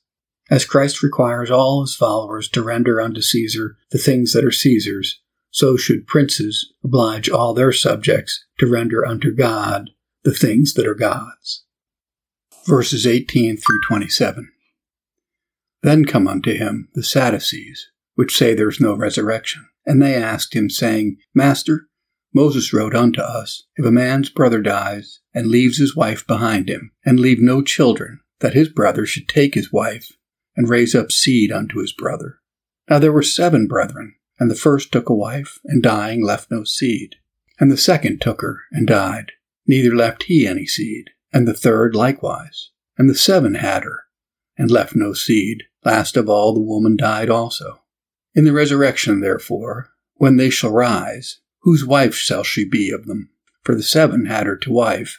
As 0.49 0.65
Christ 0.65 1.01
requires 1.01 1.49
all 1.49 1.81
his 1.81 1.95
followers 1.95 2.49
to 2.49 2.63
render 2.63 2.99
unto 2.99 3.21
Caesar 3.21 3.77
the 3.91 3.97
things 3.97 4.33
that 4.33 4.43
are 4.43 4.51
Caesar's, 4.51 5.21
so 5.51 5.77
should 5.77 6.07
princes 6.07 6.73
oblige 6.83 7.29
all 7.29 7.53
their 7.53 7.71
subjects 7.71 8.45
to 8.59 8.67
render 8.67 9.05
unto 9.05 9.33
God 9.33 9.91
the 10.23 10.33
things 10.33 10.73
that 10.73 10.87
are 10.87 10.95
God's 10.95 11.63
verses 12.65 13.05
18 13.05 13.57
through 13.57 13.81
27. 13.87 14.49
Then 15.81 16.05
come 16.05 16.27
unto 16.27 16.53
him 16.53 16.89
the 16.93 17.03
Sadducees, 17.03 17.89
which 18.15 18.35
say 18.35 18.53
there 18.53 18.69
is 18.69 18.79
no 18.79 18.95
resurrection. 18.95 19.67
And 19.85 20.01
they 20.01 20.15
asked 20.15 20.55
him, 20.55 20.69
saying, 20.69 21.17
Master, 21.33 21.87
Moses 22.33 22.73
wrote 22.73 22.95
unto 22.95 23.21
us, 23.21 23.63
If 23.75 23.85
a 23.85 23.91
man's 23.91 24.29
brother 24.29 24.61
dies, 24.61 25.19
and 25.33 25.47
leaves 25.47 25.77
his 25.77 25.95
wife 25.95 26.25
behind 26.25 26.69
him, 26.69 26.91
and 27.05 27.19
leave 27.19 27.41
no 27.41 27.61
children, 27.61 28.21
that 28.39 28.53
his 28.53 28.69
brother 28.69 29.05
should 29.05 29.27
take 29.27 29.55
his 29.55 29.73
wife, 29.73 30.13
and 30.55 30.69
raise 30.69 30.95
up 30.95 31.11
seed 31.11 31.51
unto 31.51 31.79
his 31.79 31.91
brother. 31.91 32.39
Now 32.89 32.99
there 32.99 33.11
were 33.11 33.23
seven 33.23 33.67
brethren, 33.67 34.15
and 34.39 34.49
the 34.49 34.55
first 34.55 34.91
took 34.91 35.09
a 35.09 35.15
wife, 35.15 35.59
and 35.65 35.83
dying 35.83 36.23
left 36.23 36.49
no 36.49 36.63
seed. 36.63 37.15
And 37.59 37.71
the 37.71 37.77
second 37.77 38.21
took 38.21 38.41
her, 38.41 38.61
and 38.71 38.87
died, 38.87 39.33
neither 39.67 39.95
left 39.95 40.23
he 40.23 40.47
any 40.47 40.65
seed. 40.65 41.09
And 41.33 41.47
the 41.47 41.53
third 41.53 41.95
likewise. 41.95 42.69
And 42.97 43.09
the 43.09 43.15
seven 43.15 43.55
had 43.55 43.83
her, 43.83 44.03
and 44.55 44.69
left 44.69 44.95
no 44.95 45.13
seed. 45.13 45.63
Last 45.83 46.15
of 46.15 46.29
all 46.29 46.53
the 46.53 46.61
woman 46.61 46.95
died 46.95 47.29
also. 47.29 47.81
In 48.35 48.45
the 48.45 48.53
resurrection, 48.53 49.19
therefore, 49.19 49.89
when 50.15 50.37
they 50.37 50.49
shall 50.49 50.71
rise, 50.71 51.39
whose 51.61 51.85
wife 51.85 52.15
shall 52.15 52.43
she 52.43 52.65
be 52.65 52.91
of 52.91 53.05
them? 53.05 53.29
For 53.63 53.75
the 53.75 53.83
seven 53.83 54.25
had 54.25 54.45
her 54.45 54.57
to 54.57 54.71
wife. 54.71 55.17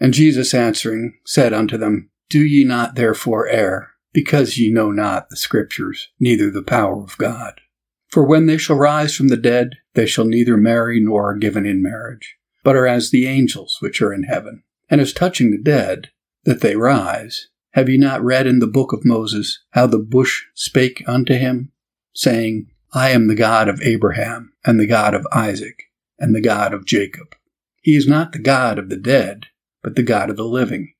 And 0.00 0.12
Jesus 0.12 0.52
answering 0.52 1.18
said 1.24 1.52
unto 1.52 1.78
them, 1.78 2.10
Do 2.28 2.44
ye 2.44 2.64
not 2.64 2.96
therefore 2.96 3.48
err, 3.48 3.92
because 4.12 4.58
ye 4.58 4.70
know 4.70 4.90
not 4.90 5.30
the 5.30 5.36
Scriptures, 5.36 6.08
neither 6.18 6.50
the 6.50 6.62
power 6.62 7.02
of 7.02 7.16
God? 7.18 7.60
For 8.08 8.24
when 8.24 8.46
they 8.46 8.58
shall 8.58 8.76
rise 8.76 9.14
from 9.14 9.28
the 9.28 9.36
dead, 9.36 9.76
they 9.94 10.06
shall 10.06 10.24
neither 10.24 10.56
marry 10.56 11.00
nor 11.00 11.30
are 11.30 11.36
given 11.36 11.64
in 11.64 11.82
marriage, 11.82 12.36
but 12.62 12.76
are 12.76 12.86
as 12.86 13.10
the 13.10 13.26
angels 13.26 13.78
which 13.80 14.02
are 14.02 14.12
in 14.12 14.24
heaven. 14.24 14.64
And 14.92 15.00
as 15.00 15.14
touching 15.14 15.50
the 15.50 15.58
dead, 15.58 16.10
that 16.44 16.60
they 16.60 16.76
rise, 16.76 17.48
have 17.70 17.88
ye 17.88 17.96
not 17.96 18.22
read 18.22 18.46
in 18.46 18.58
the 18.58 18.66
book 18.66 18.92
of 18.92 19.06
Moses 19.06 19.64
how 19.70 19.86
the 19.86 19.98
bush 19.98 20.42
spake 20.52 21.02
unto 21.06 21.32
him, 21.32 21.72
saying, 22.14 22.66
I 22.92 23.08
am 23.08 23.26
the 23.26 23.34
God 23.34 23.70
of 23.70 23.80
Abraham, 23.80 24.52
and 24.66 24.78
the 24.78 24.86
God 24.86 25.14
of 25.14 25.26
Isaac, 25.32 25.84
and 26.18 26.34
the 26.34 26.42
God 26.42 26.74
of 26.74 26.84
Jacob. 26.84 27.34
He 27.80 27.96
is 27.96 28.06
not 28.06 28.32
the 28.32 28.38
God 28.38 28.78
of 28.78 28.90
the 28.90 28.98
dead, 28.98 29.46
but 29.82 29.96
the 29.96 30.02
God 30.02 30.28
of 30.28 30.36
the 30.36 30.44
living. 30.44 30.92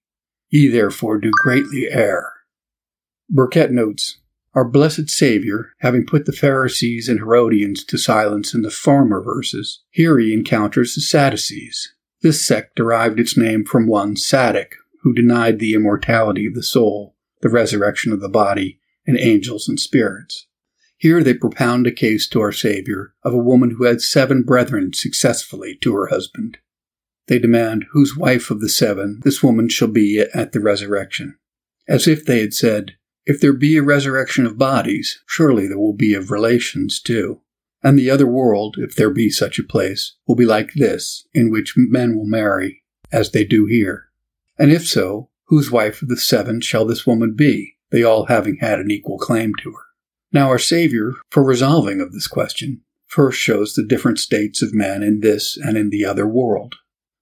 Ye 0.48 0.68
therefore 0.68 1.18
do 1.18 1.30
greatly 1.42 1.86
err. 1.90 2.32
Burkitt 3.30 3.70
notes, 3.70 4.20
Our 4.54 4.64
blessed 4.64 5.10
Saviour, 5.10 5.72
having 5.80 6.06
put 6.06 6.24
the 6.24 6.32
Pharisees 6.32 7.10
and 7.10 7.18
Herodians 7.18 7.84
to 7.84 7.98
silence 7.98 8.54
in 8.54 8.62
the 8.62 8.70
former 8.70 9.22
verses, 9.22 9.82
here 9.90 10.18
he 10.18 10.32
encounters 10.32 10.94
the 10.94 11.02
Sadducees. 11.02 11.92
This 12.22 12.46
sect 12.46 12.76
derived 12.76 13.18
its 13.18 13.36
name 13.36 13.64
from 13.64 13.88
one 13.88 14.14
Saduc, 14.14 14.74
who 15.02 15.12
denied 15.12 15.58
the 15.58 15.74
immortality 15.74 16.46
of 16.46 16.54
the 16.54 16.62
soul, 16.62 17.16
the 17.40 17.48
resurrection 17.48 18.12
of 18.12 18.20
the 18.20 18.28
body, 18.28 18.78
and 19.06 19.18
angels 19.18 19.68
and 19.68 19.78
spirits. 19.78 20.46
Here 20.96 21.24
they 21.24 21.34
propound 21.34 21.88
a 21.88 21.92
case 21.92 22.28
to 22.28 22.40
our 22.40 22.52
Savior 22.52 23.12
of 23.24 23.34
a 23.34 23.38
woman 23.38 23.72
who 23.72 23.84
had 23.84 24.00
seven 24.00 24.44
brethren 24.44 24.92
successfully 24.92 25.76
to 25.80 25.92
her 25.96 26.06
husband. 26.06 26.58
They 27.26 27.40
demand 27.40 27.86
whose 27.90 28.16
wife 28.16 28.52
of 28.52 28.60
the 28.60 28.68
seven 28.68 29.20
this 29.24 29.42
woman 29.42 29.68
shall 29.68 29.88
be 29.88 30.24
at 30.32 30.52
the 30.52 30.60
resurrection. 30.60 31.38
As 31.88 32.06
if 32.06 32.24
they 32.24 32.40
had 32.40 32.54
said, 32.54 32.92
If 33.26 33.40
there 33.40 33.52
be 33.52 33.76
a 33.76 33.82
resurrection 33.82 34.46
of 34.46 34.58
bodies, 34.58 35.20
surely 35.26 35.66
there 35.66 35.78
will 35.78 35.92
be 35.92 36.14
of 36.14 36.30
relations 36.30 37.00
too. 37.00 37.40
And 37.82 37.98
the 37.98 38.10
other 38.10 38.26
world, 38.26 38.76
if 38.78 38.94
there 38.94 39.10
be 39.10 39.28
such 39.28 39.58
a 39.58 39.64
place, 39.64 40.14
will 40.26 40.36
be 40.36 40.46
like 40.46 40.74
this, 40.74 41.26
in 41.34 41.50
which 41.50 41.74
men 41.76 42.16
will 42.16 42.26
marry, 42.26 42.82
as 43.10 43.32
they 43.32 43.44
do 43.44 43.66
here. 43.66 44.06
And 44.58 44.70
if 44.70 44.86
so, 44.86 45.30
whose 45.46 45.70
wife 45.70 46.02
of 46.02 46.08
the 46.08 46.16
seven 46.16 46.60
shall 46.60 46.84
this 46.84 47.06
woman 47.06 47.34
be, 47.34 47.76
they 47.90 48.02
all 48.02 48.26
having 48.26 48.56
had 48.56 48.78
an 48.78 48.90
equal 48.90 49.18
claim 49.18 49.52
to 49.62 49.72
her? 49.72 49.84
Now, 50.32 50.48
our 50.48 50.58
Savior, 50.58 51.12
for 51.30 51.42
resolving 51.42 52.00
of 52.00 52.12
this 52.12 52.26
question, 52.26 52.82
first 53.06 53.38
shows 53.38 53.74
the 53.74 53.84
different 53.84 54.18
states 54.18 54.62
of 54.62 54.72
men 54.72 55.02
in 55.02 55.20
this 55.20 55.58
and 55.58 55.76
in 55.76 55.90
the 55.90 56.04
other 56.04 56.26
world. 56.26 56.76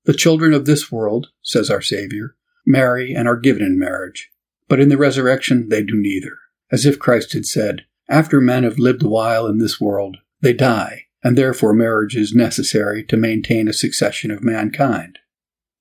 The 0.05 0.15
children 0.15 0.55
of 0.55 0.65
this 0.65 0.93
world, 0.93 1.29
says 1.43 1.71
our 1.71 1.83
Savior, 1.83 2.37
marry 2.65 3.13
and 3.13 3.27
are 3.27 3.37
given 3.37 3.63
in 3.63 3.79
marriage, 3.79 4.31
but 4.69 4.79
in 4.79 4.89
the 4.89 4.97
resurrection 4.97 5.69
they 5.69 5.83
do 5.83 5.97
neither, 5.97 6.39
as 6.71 6.87
if 6.87 6.99
Christ 6.99 7.33
had 7.33 7.47
said, 7.47 7.85
After 8.09 8.41
men 8.41 8.63
have 8.63 8.79
lived 8.79 9.03
a 9.03 9.09
while 9.09 9.47
in 9.47 9.59
this 9.59 9.81
world, 9.81 10.19
they 10.41 10.53
die, 10.53 11.05
and 11.23 11.37
therefore 11.37 11.73
marriage 11.73 12.17
is 12.17 12.35
necessary 12.35 13.05
to 13.05 13.17
maintain 13.17 13.69
a 13.69 13.73
succession 13.73 14.31
of 14.31 14.43
mankind. 14.43 15.19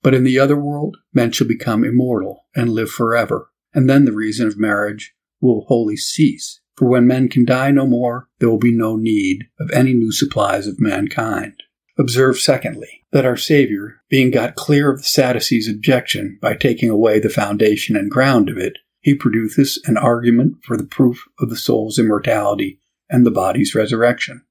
But 0.01 0.13
in 0.13 0.23
the 0.23 0.39
other 0.39 0.57
world, 0.57 0.97
men 1.13 1.31
shall 1.31 1.47
become 1.47 1.83
immortal 1.83 2.45
and 2.55 2.69
live 2.69 2.89
forever, 2.89 3.51
and 3.73 3.89
then 3.89 4.05
the 4.05 4.11
reason 4.11 4.47
of 4.47 4.57
marriage 4.57 5.13
will 5.41 5.65
wholly 5.67 5.97
cease. 5.97 6.61
For 6.75 6.87
when 6.87 7.07
men 7.07 7.27
can 7.27 7.43
die 7.43 7.71
no 7.71 7.85
more, 7.85 8.29
there 8.39 8.49
will 8.49 8.57
be 8.57 8.71
no 8.71 8.95
need 8.95 9.45
of 9.59 9.69
any 9.71 9.93
new 9.93 10.11
supplies 10.11 10.67
of 10.67 10.79
mankind. 10.79 11.61
Observe, 11.97 12.39
secondly, 12.39 13.03
that 13.11 13.25
our 13.25 13.35
Savior, 13.35 14.01
being 14.09 14.31
got 14.31 14.55
clear 14.55 14.89
of 14.89 14.99
the 14.99 15.03
Sadducees' 15.03 15.67
objection 15.67 16.39
by 16.41 16.55
taking 16.55 16.89
away 16.89 17.19
the 17.19 17.27
foundation 17.27 17.97
and 17.97 18.09
ground 18.09 18.49
of 18.49 18.57
it, 18.57 18.77
he 19.01 19.13
produces 19.13 19.81
an 19.85 19.97
argument 19.97 20.63
for 20.63 20.77
the 20.77 20.85
proof 20.85 21.25
of 21.39 21.49
the 21.49 21.57
soul's 21.57 21.99
immortality 21.99 22.79
and 23.09 23.25
the 23.25 23.31
body's 23.31 23.75
resurrection. 23.75 24.45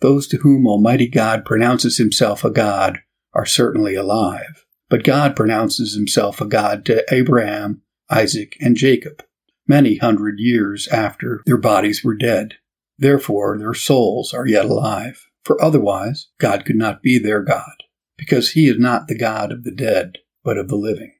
Those 0.00 0.26
to 0.28 0.38
whom 0.38 0.66
Almighty 0.66 1.08
God 1.08 1.44
pronounces 1.44 1.98
himself 1.98 2.44
a 2.44 2.50
God 2.50 3.00
are 3.34 3.46
certainly 3.46 3.94
alive. 3.94 4.64
But 4.88 5.04
God 5.04 5.36
pronounces 5.36 5.94
himself 5.94 6.40
a 6.40 6.46
God 6.46 6.84
to 6.86 7.04
Abraham, 7.12 7.82
Isaac, 8.10 8.56
and 8.60 8.76
Jacob, 8.76 9.22
many 9.68 9.96
hundred 9.98 10.38
years 10.38 10.88
after 10.88 11.42
their 11.46 11.58
bodies 11.58 12.02
were 12.02 12.16
dead. 12.16 12.54
Therefore, 12.98 13.56
their 13.56 13.74
souls 13.74 14.34
are 14.34 14.46
yet 14.46 14.64
alive. 14.64 15.26
For 15.44 15.62
otherwise, 15.62 16.28
God 16.38 16.64
could 16.64 16.76
not 16.76 17.02
be 17.02 17.18
their 17.18 17.42
God, 17.42 17.84
because 18.18 18.50
he 18.50 18.68
is 18.68 18.78
not 18.78 19.06
the 19.06 19.16
God 19.16 19.52
of 19.52 19.64
the 19.64 19.70
dead, 19.70 20.18
but 20.42 20.58
of 20.58 20.68
the 20.68 20.76
living. 20.76 21.14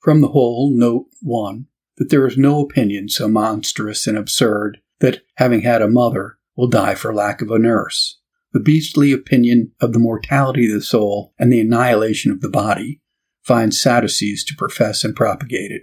From 0.00 0.20
the 0.20 0.28
whole, 0.28 0.70
note 0.70 1.06
1 1.22 1.66
that 1.96 2.10
there 2.10 2.26
is 2.26 2.36
no 2.36 2.60
opinion 2.60 3.08
so 3.08 3.28
monstrous 3.28 4.06
and 4.06 4.18
absurd 4.18 4.78
that, 5.00 5.22
having 5.36 5.62
had 5.62 5.80
a 5.80 5.88
mother, 5.88 6.38
will 6.56 6.68
die 6.68 6.94
for 6.94 7.14
lack 7.14 7.40
of 7.42 7.50
a 7.50 7.58
nurse, 7.58 8.20
the 8.52 8.60
beastly 8.60 9.12
opinion 9.12 9.72
of 9.80 9.92
the 9.92 9.98
mortality 9.98 10.66
of 10.66 10.72
the 10.72 10.82
soul 10.82 11.34
and 11.38 11.52
the 11.52 11.60
annihilation 11.60 12.30
of 12.30 12.40
the 12.40 12.48
body 12.48 13.00
finds 13.42 13.80
Sadducees 13.80 14.44
to 14.44 14.56
profess 14.56 15.04
and 15.04 15.14
propagate 15.14 15.70
it. 15.70 15.82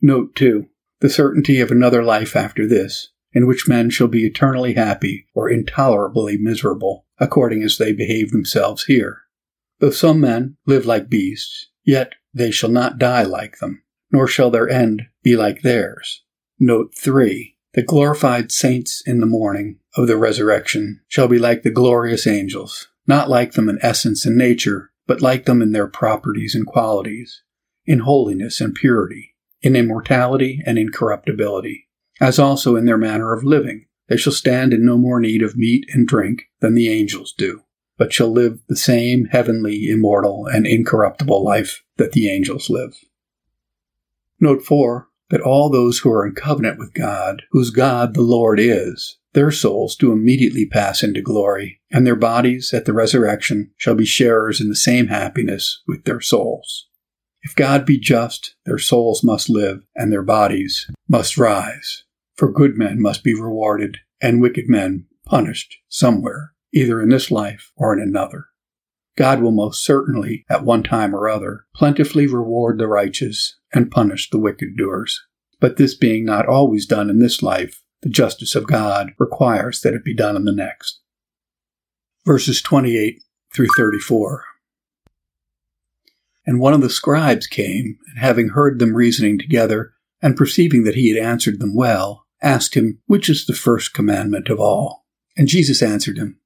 Note, 0.00 0.34
2. 0.34 0.66
the 1.00 1.10
certainty 1.10 1.60
of 1.60 1.70
another 1.70 2.02
life 2.02 2.36
after 2.36 2.66
this, 2.66 3.10
in 3.32 3.46
which 3.46 3.68
men 3.68 3.90
shall 3.90 4.08
be 4.08 4.24
eternally 4.24 4.74
happy 4.74 5.26
or 5.34 5.50
intolerably 5.50 6.36
miserable, 6.38 7.06
according 7.18 7.62
as 7.62 7.76
they 7.76 7.92
behave 7.92 8.30
themselves 8.30 8.84
here. 8.84 9.22
Though 9.80 9.90
some 9.90 10.20
men 10.20 10.56
live 10.66 10.86
like 10.86 11.10
beasts, 11.10 11.68
yet 11.82 12.12
they 12.32 12.50
shall 12.50 12.70
not 12.70 12.98
die 12.98 13.24
like 13.24 13.58
them, 13.58 13.82
nor 14.10 14.28
shall 14.28 14.50
their 14.50 14.68
end 14.68 15.02
be 15.22 15.36
like 15.36 15.62
theirs. 15.62 16.22
Note 16.58 16.94
3. 16.94 17.56
The 17.74 17.82
glorified 17.82 18.52
saints 18.52 19.02
in 19.04 19.20
the 19.20 19.26
morning 19.26 19.78
of 19.96 20.06
the 20.06 20.16
resurrection 20.16 21.00
shall 21.08 21.28
be 21.28 21.38
like 21.38 21.62
the 21.62 21.70
glorious 21.70 22.26
angels, 22.26 22.88
not 23.06 23.28
like 23.28 23.52
them 23.52 23.68
in 23.68 23.78
essence 23.82 24.24
and 24.24 24.36
nature, 24.36 24.90
but 25.06 25.20
like 25.20 25.44
them 25.44 25.60
in 25.60 25.72
their 25.72 25.86
properties 25.86 26.54
and 26.54 26.66
qualities, 26.66 27.42
in 27.84 28.00
holiness 28.00 28.60
and 28.60 28.74
purity, 28.74 29.34
in 29.60 29.76
immortality 29.76 30.62
and 30.64 30.78
incorruptibility, 30.78 31.88
as 32.20 32.38
also 32.38 32.76
in 32.76 32.84
their 32.84 32.98
manner 32.98 33.32
of 33.32 33.44
living. 33.44 33.86
They 34.08 34.16
shall 34.16 34.32
stand 34.32 34.72
in 34.72 34.84
no 34.84 34.96
more 34.96 35.20
need 35.20 35.42
of 35.42 35.56
meat 35.56 35.86
and 35.92 36.06
drink 36.06 36.44
than 36.60 36.74
the 36.74 36.90
angels 36.90 37.32
do, 37.32 37.62
but 37.96 38.12
shall 38.12 38.30
live 38.30 38.60
the 38.68 38.76
same 38.76 39.26
heavenly, 39.26 39.88
immortal, 39.88 40.46
and 40.46 40.66
incorruptible 40.66 41.42
life 41.44 41.82
that 41.96 42.12
the 42.12 42.28
angels 42.28 42.68
live. 42.68 42.96
Note 44.40 44.62
4 44.62 45.08
that 45.32 45.40
all 45.40 45.70
those 45.70 45.98
who 45.98 46.12
are 46.12 46.26
in 46.26 46.34
covenant 46.34 46.78
with 46.78 46.92
God, 46.92 47.42
whose 47.52 47.70
God 47.70 48.12
the 48.12 48.20
Lord 48.22 48.60
is, 48.60 49.18
their 49.32 49.50
souls 49.50 49.96
do 49.96 50.12
immediately 50.12 50.66
pass 50.66 51.02
into 51.02 51.22
glory, 51.22 51.80
and 51.90 52.06
their 52.06 52.14
bodies 52.14 52.74
at 52.74 52.84
the 52.84 52.92
resurrection 52.92 53.72
shall 53.78 53.94
be 53.94 54.04
sharers 54.04 54.60
in 54.60 54.68
the 54.68 54.76
same 54.76 55.06
happiness 55.06 55.80
with 55.88 56.04
their 56.04 56.20
souls. 56.20 56.86
If 57.42 57.56
God 57.56 57.86
be 57.86 57.98
just, 57.98 58.56
their 58.66 58.76
souls 58.76 59.24
must 59.24 59.48
live, 59.48 59.82
and 59.96 60.12
their 60.12 60.22
bodies 60.22 60.90
must 61.08 61.38
rise. 61.38 62.04
For 62.36 62.52
good 62.52 62.76
men 62.76 63.00
must 63.00 63.24
be 63.24 63.34
rewarded, 63.34 63.98
and 64.20 64.42
wicked 64.42 64.68
men 64.68 65.06
punished 65.24 65.78
somewhere, 65.88 66.52
either 66.74 67.00
in 67.00 67.08
this 67.08 67.30
life 67.30 67.72
or 67.74 67.94
in 67.94 68.02
another. 68.02 68.48
God 69.16 69.42
will 69.42 69.50
most 69.50 69.84
certainly, 69.84 70.44
at 70.48 70.64
one 70.64 70.82
time 70.82 71.14
or 71.14 71.28
other, 71.28 71.66
plentifully 71.74 72.26
reward 72.26 72.78
the 72.78 72.86
righteous 72.86 73.58
and 73.72 73.90
punish 73.90 74.30
the 74.30 74.38
wicked 74.38 74.76
doers. 74.76 75.20
But 75.60 75.76
this 75.76 75.94
being 75.94 76.24
not 76.24 76.48
always 76.48 76.86
done 76.86 77.10
in 77.10 77.18
this 77.18 77.42
life, 77.42 77.82
the 78.00 78.08
justice 78.08 78.54
of 78.54 78.66
God 78.66 79.12
requires 79.18 79.80
that 79.80 79.94
it 79.94 80.04
be 80.04 80.14
done 80.14 80.34
in 80.34 80.44
the 80.44 80.52
next. 80.52 81.00
Verses 82.24 82.62
28 82.62 83.22
through 83.54 83.68
34. 83.76 84.44
And 86.44 86.58
one 86.58 86.72
of 86.72 86.80
the 86.80 86.90
scribes 86.90 87.46
came, 87.46 87.98
and 88.08 88.18
having 88.18 88.48
heard 88.48 88.78
them 88.78 88.94
reasoning 88.94 89.38
together, 89.38 89.92
and 90.20 90.36
perceiving 90.36 90.84
that 90.84 90.94
he 90.94 91.14
had 91.14 91.22
answered 91.22 91.60
them 91.60 91.74
well, 91.74 92.26
asked 92.40 92.74
him, 92.74 93.00
Which 93.06 93.28
is 93.28 93.46
the 93.46 93.54
first 93.54 93.94
commandment 93.94 94.48
of 94.48 94.58
all? 94.58 95.06
And 95.36 95.48
Jesus 95.48 95.82
answered 95.82 96.18
him, 96.18 96.40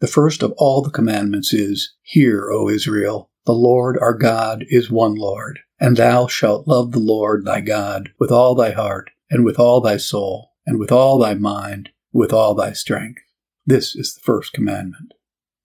the 0.00 0.06
first 0.06 0.42
of 0.42 0.52
all 0.58 0.82
the 0.82 0.90
commandments 0.90 1.52
is, 1.52 1.94
Hear, 2.02 2.50
O 2.50 2.68
Israel, 2.68 3.30
the 3.46 3.52
Lord 3.52 3.98
our 4.00 4.14
God 4.14 4.64
is 4.68 4.90
one 4.90 5.14
Lord, 5.14 5.60
and 5.78 5.96
thou 5.96 6.26
shalt 6.26 6.68
love 6.68 6.92
the 6.92 6.98
Lord 6.98 7.44
thy 7.44 7.60
God 7.60 8.10
with 8.18 8.30
all 8.30 8.54
thy 8.54 8.72
heart, 8.72 9.10
and 9.30 9.44
with 9.44 9.58
all 9.58 9.80
thy 9.80 9.96
soul, 9.96 10.52
and 10.66 10.78
with 10.78 10.92
all 10.92 11.18
thy 11.18 11.34
mind, 11.34 11.90
with 12.12 12.32
all 12.32 12.54
thy 12.54 12.72
strength. 12.72 13.22
This 13.64 13.96
is 13.96 14.14
the 14.14 14.20
first 14.20 14.52
commandment. 14.52 15.14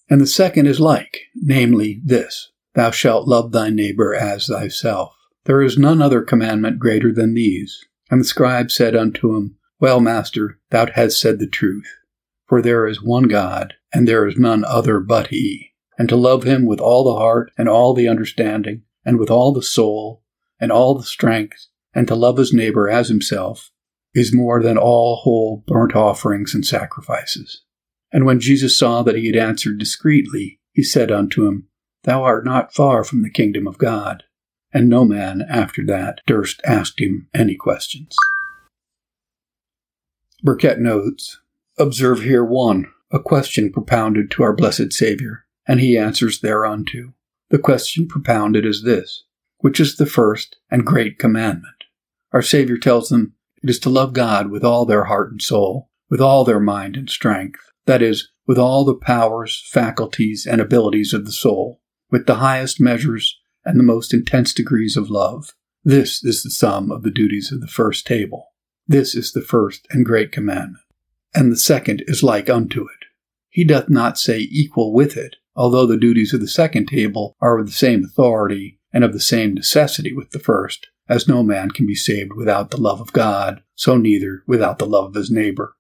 And 0.10 0.22
the 0.22 0.28
second 0.28 0.68
is 0.68 0.80
like, 0.80 1.22
namely 1.36 2.02
this, 2.04 2.52
Thou 2.74 2.92
shalt 2.92 3.28
love 3.28 3.52
thy 3.52 3.70
neighbor 3.70 4.16
as 4.16 4.48
thyself. 4.48 5.14
There 5.46 5.62
is 5.62 5.78
none 5.78 6.02
other 6.02 6.22
commandment 6.22 6.80
greater 6.80 7.12
than 7.12 7.34
these. 7.34 7.86
And 8.10 8.22
the 8.22 8.26
scribe 8.26 8.72
said 8.72 8.96
unto 8.96 9.36
him, 9.36 9.58
Well, 9.80 10.00
master, 10.00 10.60
thou 10.70 10.88
hast 10.88 11.20
said 11.20 11.40
the 11.40 11.48
truth. 11.48 11.88
For 12.48 12.62
there 12.62 12.88
is 12.88 13.02
one 13.02 13.24
God, 13.24 13.74
and 13.94 14.08
there 14.08 14.28
is 14.28 14.38
none 14.38 14.64
other 14.66 15.00
but 15.00 15.28
he. 15.28 15.74
And 15.98 16.08
to 16.10 16.16
love 16.16 16.44
him 16.44 16.66
with 16.66 16.80
all 16.80 17.04
the 17.04 17.20
heart, 17.20 17.52
and 17.58 17.70
all 17.70 17.94
the 17.94 18.08
understanding, 18.08 18.84
and 19.06 19.20
with 19.20 19.30
all 19.30 19.52
the 19.54 19.62
soul, 19.62 20.24
and 20.60 20.72
all 20.72 20.96
the 20.96 21.04
strength, 21.04 21.68
and 21.94 22.08
to 22.08 22.16
love 22.16 22.38
his 22.38 22.54
neighbor 22.54 22.90
as 22.90 23.10
himself, 23.10 23.72
is 24.14 24.34
more 24.34 24.62
than 24.62 24.78
all 24.78 25.18
whole 25.18 25.64
burnt 25.68 25.96
offerings 25.96 26.54
and 26.54 26.66
sacrifices. 26.66 27.64
And 28.12 28.26
when 28.26 28.40
Jesus 28.40 28.78
saw 28.78 29.04
that 29.04 29.16
he 29.16 29.28
had 29.28 29.36
answered 29.36 29.78
discreetly, 29.78 30.60
he 30.74 30.84
said 30.84 31.12
unto 31.12 31.48
him, 31.48 31.68
Thou 32.04 32.24
art 32.24 32.46
not 32.46 32.74
far 32.74 33.04
from 33.04 33.22
the 33.22 33.30
kingdom 33.30 33.68
of 33.68 33.78
God. 33.78 34.24
And 34.74 34.90
no 34.90 35.06
man 35.06 35.44
after 35.50 35.86
that 35.86 36.22
durst 36.26 36.62
ask 36.66 37.00
him 37.00 37.28
any 37.34 37.56
questions. 37.56 38.16
Burkitt 40.44 40.80
notes, 40.80 41.40
Observe 41.78 42.22
here 42.22 42.44
one, 42.44 42.92
a 43.12 43.20
question 43.20 43.72
propounded 43.72 44.32
to 44.32 44.44
our 44.44 44.54
blessed 44.54 44.94
Saviour, 44.94 45.46
and 45.68 45.80
he 45.80 45.98
answers 45.98 46.40
thereunto. 46.40 47.14
The 47.50 47.60
question 47.60 48.08
propounded 48.08 48.66
is 48.66 48.84
this, 48.84 49.24
which 49.60 49.80
is 49.80 49.98
the 49.98 50.06
first 50.06 50.58
and 50.70 50.86
great 50.86 51.20
commandment? 51.20 51.84
Our 52.32 52.42
Saviour 52.42 52.78
tells 52.78 53.10
them 53.10 53.34
it 53.62 53.70
is 53.70 53.80
to 53.80 53.90
love 53.90 54.14
God 54.14 54.50
with 54.50 54.64
all 54.64 54.86
their 54.86 55.06
heart 55.06 55.32
and 55.32 55.42
soul, 55.42 55.90
with 56.10 56.22
all 56.22 56.46
their 56.46 56.60
mind 56.60 56.96
and 56.96 57.10
strength, 57.10 57.60
that 57.86 58.02
is, 58.02 58.30
with 58.48 58.58
all 58.58 58.86
the 58.86 58.96
powers, 58.96 59.62
faculties, 59.72 60.48
and 60.50 60.62
abilities 60.62 61.14
of 61.14 61.26
the 61.26 61.32
soul, 61.32 61.82
with 62.10 62.26
the 62.26 62.36
highest 62.36 62.80
measures 62.80 63.40
and 63.66 63.80
the 63.80 63.84
most 63.84 64.14
intense 64.14 64.54
degrees 64.54 64.98
of 64.98 65.10
love. 65.10 65.54
This 65.84 66.24
is 66.24 66.44
the 66.44 66.50
sum 66.50 66.92
of 66.92 67.04
the 67.04 67.12
duties 67.12 67.52
of 67.52 67.62
the 67.62 67.68
first 67.68 68.08
table. 68.08 68.54
This 68.88 69.16
is 69.16 69.32
the 69.34 69.42
first 69.42 69.88
and 69.92 70.06
great 70.06 70.32
commandment. 70.32 70.84
And 71.34 71.52
the 71.52 71.58
second 71.58 72.04
is 72.08 72.24
like 72.24 72.50
unto 72.50 72.82
it. 72.82 73.01
He 73.52 73.66
doth 73.66 73.90
not 73.90 74.18
say 74.18 74.40
equal 74.40 74.94
with 74.94 75.18
it, 75.18 75.36
although 75.56 75.86
the 75.86 75.98
duties 75.98 76.34
of 76.34 76.40
the 76.40 76.48
second 76.48 76.88
table 76.88 77.36
are 77.42 77.60
of 77.60 77.66
the 77.66 77.74
same 77.74 78.06
authority 78.06 78.80
and 78.94 79.04
of 79.04 79.12
the 79.12 79.20
same 79.20 79.54
necessity 79.54 80.14
with 80.14 80.32
the 80.32 80.40
first, 80.40 80.88
as 81.10 81.28
no 81.28 81.44
man 81.44 81.70
can 81.70 81.86
be 81.86 81.94
saved 81.94 82.32
without 82.34 82.72
the 82.72 82.80
love 82.80 83.02
of 83.02 83.12
God, 83.12 83.62
so 83.76 83.98
neither 83.98 84.44
without 84.48 84.80
the 84.80 84.86
love 84.86 85.10
of 85.10 85.16
his 85.16 85.30
neighbor. 85.30 85.76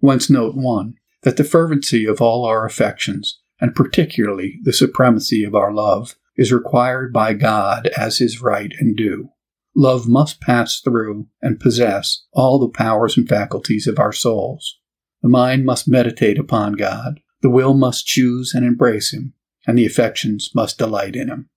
Whence 0.00 0.28
note 0.28 0.56
1 0.56 0.96
that 1.22 1.36
the 1.36 1.44
fervency 1.44 2.04
of 2.04 2.20
all 2.20 2.44
our 2.44 2.66
affections, 2.66 3.40
and 3.60 3.76
particularly 3.76 4.58
the 4.64 4.72
supremacy 4.72 5.44
of 5.44 5.54
our 5.54 5.72
love, 5.72 6.16
is 6.36 6.52
required 6.52 7.12
by 7.12 7.32
God 7.32 7.86
as 7.96 8.18
his 8.18 8.42
right 8.42 8.72
and 8.80 8.96
due. 8.96 9.30
Love 9.76 10.08
must 10.08 10.40
pass 10.40 10.80
through 10.80 11.28
and 11.40 11.60
possess 11.60 12.26
all 12.32 12.58
the 12.58 12.68
powers 12.68 13.16
and 13.16 13.28
faculties 13.28 13.86
of 13.86 14.00
our 14.00 14.12
souls. 14.12 14.80
The 15.24 15.30
mind 15.30 15.64
must 15.64 15.88
meditate 15.88 16.38
upon 16.38 16.74
God, 16.74 17.18
the 17.40 17.48
will 17.48 17.72
must 17.72 18.06
choose 18.06 18.52
and 18.52 18.62
embrace 18.62 19.14
him, 19.14 19.32
and 19.66 19.78
the 19.78 19.86
affections 19.86 20.50
must 20.54 20.76
delight 20.76 21.16
in 21.16 21.28
him. 21.28 21.48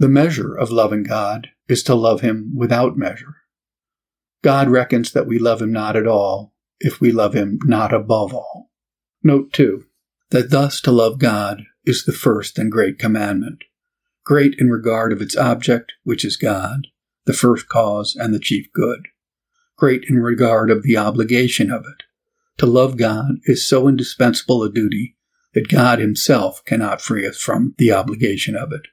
The 0.00 0.08
measure 0.08 0.52
of 0.52 0.72
loving 0.72 1.04
God 1.04 1.50
is 1.68 1.84
to 1.84 1.94
love 1.94 2.22
him 2.22 2.54
without 2.56 2.98
measure. 2.98 3.36
God 4.42 4.68
reckons 4.68 5.12
that 5.12 5.28
we 5.28 5.38
love 5.38 5.62
him 5.62 5.72
not 5.72 5.94
at 5.94 6.08
all 6.08 6.52
if 6.80 7.00
we 7.00 7.12
love 7.12 7.34
him 7.34 7.60
not 7.62 7.92
above 7.92 8.34
all. 8.34 8.72
Note 9.22 9.52
2 9.52 9.84
that 10.30 10.50
thus 10.50 10.80
to 10.80 10.90
love 10.90 11.20
God 11.20 11.62
is 11.84 12.04
the 12.04 12.12
first 12.12 12.58
and 12.58 12.72
great 12.72 12.98
commandment, 12.98 13.62
great 14.24 14.56
in 14.58 14.70
regard 14.70 15.12
of 15.12 15.22
its 15.22 15.36
object, 15.36 15.92
which 16.02 16.24
is 16.24 16.36
God, 16.36 16.88
the 17.26 17.32
first 17.32 17.68
cause 17.68 18.16
and 18.16 18.34
the 18.34 18.40
chief 18.40 18.66
good, 18.72 19.06
great 19.76 20.02
in 20.08 20.18
regard 20.18 20.68
of 20.68 20.82
the 20.82 20.96
obligation 20.96 21.70
of 21.70 21.82
it. 21.82 22.07
To 22.58 22.66
love 22.66 22.96
God 22.96 23.38
is 23.44 23.68
so 23.68 23.86
indispensable 23.86 24.64
a 24.64 24.70
duty 24.70 25.16
that 25.54 25.68
God 25.68 26.00
Himself 26.00 26.64
cannot 26.64 27.00
free 27.00 27.26
us 27.26 27.38
from 27.38 27.74
the 27.78 27.92
obligation 27.92 28.56
of 28.56 28.72
it. 28.72 28.88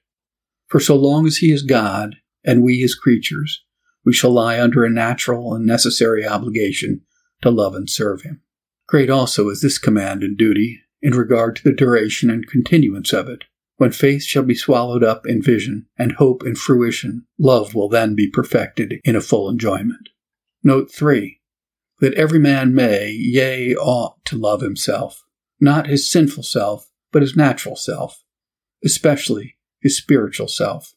For 0.67 0.79
so 0.79 0.95
long 0.95 1.25
as 1.25 1.37
He 1.37 1.51
is 1.51 1.63
God, 1.63 2.17
and 2.43 2.61
we 2.61 2.79
His 2.79 2.93
creatures, 2.93 3.63
we 4.05 4.13
shall 4.13 4.31
lie 4.31 4.59
under 4.59 4.85
a 4.85 4.89
natural 4.89 5.55
and 5.55 5.65
necessary 5.65 6.25
obligation 6.25 7.01
to 7.41 7.49
love 7.49 7.73
and 7.73 7.89
serve 7.89 8.21
Him. 8.21 8.41
Great 8.87 9.09
also 9.09 9.49
is 9.49 9.61
this 9.61 9.79
command 9.79 10.21
and 10.21 10.37
duty 10.37 10.81
in 11.01 11.13
regard 11.13 11.55
to 11.55 11.63
the 11.63 11.73
duration 11.73 12.29
and 12.29 12.47
continuance 12.47 13.13
of 13.13 13.27
it. 13.27 13.45
When 13.77 13.91
faith 13.91 14.23
shall 14.23 14.43
be 14.43 14.55
swallowed 14.55 15.03
up 15.03 15.25
in 15.25 15.41
vision, 15.41 15.87
and 15.97 16.13
hope 16.13 16.45
in 16.45 16.55
fruition, 16.55 17.25
love 17.37 17.73
will 17.73 17.89
then 17.89 18.15
be 18.15 18.29
perfected 18.29 19.01
in 19.03 19.15
a 19.15 19.21
full 19.21 19.49
enjoyment. 19.49 20.09
Note 20.63 20.91
3. 20.91 21.41
That 21.99 22.13
every 22.15 22.39
man 22.39 22.75
may, 22.75 23.11
yea, 23.11 23.75
ought 23.75 24.23
to 24.25 24.37
love 24.37 24.61
himself, 24.61 25.23
not 25.59 25.87
his 25.87 26.11
sinful 26.11 26.43
self, 26.43 26.91
but 27.11 27.21
his 27.21 27.35
natural 27.35 27.75
self, 27.75 28.23
especially 28.83 29.55
his 29.81 29.97
spiritual 29.97 30.47
self, 30.47 30.93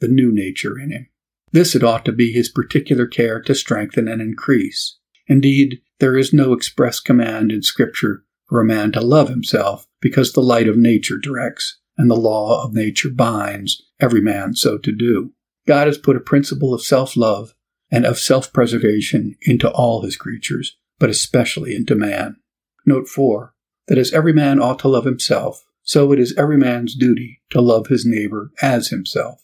the 0.00 0.08
new 0.08 0.32
nature 0.32 0.78
in 0.78 0.90
him. 0.90 1.08
This 1.52 1.74
it 1.74 1.84
ought 1.84 2.04
to 2.04 2.12
be 2.12 2.32
his 2.32 2.48
particular 2.48 3.06
care 3.06 3.40
to 3.42 3.54
strengthen 3.54 4.08
and 4.08 4.20
increase. 4.20 4.98
Indeed, 5.26 5.80
there 5.98 6.16
is 6.16 6.32
no 6.32 6.52
express 6.52 7.00
command 7.00 7.52
in 7.52 7.62
Scripture 7.62 8.24
for 8.48 8.60
a 8.60 8.66
man 8.66 8.90
to 8.92 9.00
love 9.00 9.28
himself, 9.28 9.86
because 10.00 10.32
the 10.32 10.42
light 10.42 10.68
of 10.68 10.76
nature 10.76 11.18
directs, 11.18 11.78
and 11.96 12.10
the 12.10 12.16
law 12.16 12.64
of 12.64 12.74
nature 12.74 13.10
binds 13.10 13.82
every 14.00 14.20
man 14.20 14.54
so 14.54 14.78
to 14.78 14.90
do. 14.90 15.32
God 15.66 15.86
has 15.86 15.98
put 15.98 16.16
a 16.16 16.20
principle 16.20 16.74
of 16.74 16.82
self 16.82 17.16
love 17.16 17.54
and 17.90 18.04
of 18.04 18.18
self 18.18 18.52
preservation 18.52 19.36
into 19.42 19.70
all 19.70 20.02
his 20.02 20.16
creatures, 20.16 20.76
but 20.98 21.10
especially 21.10 21.74
into 21.74 21.94
man. 21.94 22.36
Note 22.86 23.08
4 23.08 23.54
that 23.88 23.98
as 23.98 24.12
every 24.12 24.32
man 24.32 24.60
ought 24.60 24.78
to 24.78 24.88
love 24.88 25.04
himself, 25.04 25.64
so 25.82 26.12
it 26.12 26.20
is 26.20 26.34
every 26.38 26.56
man's 26.56 26.94
duty 26.94 27.40
to 27.50 27.60
love 27.60 27.88
his 27.88 28.06
neighbor 28.06 28.52
as 28.62 28.88
himself. 28.88 29.40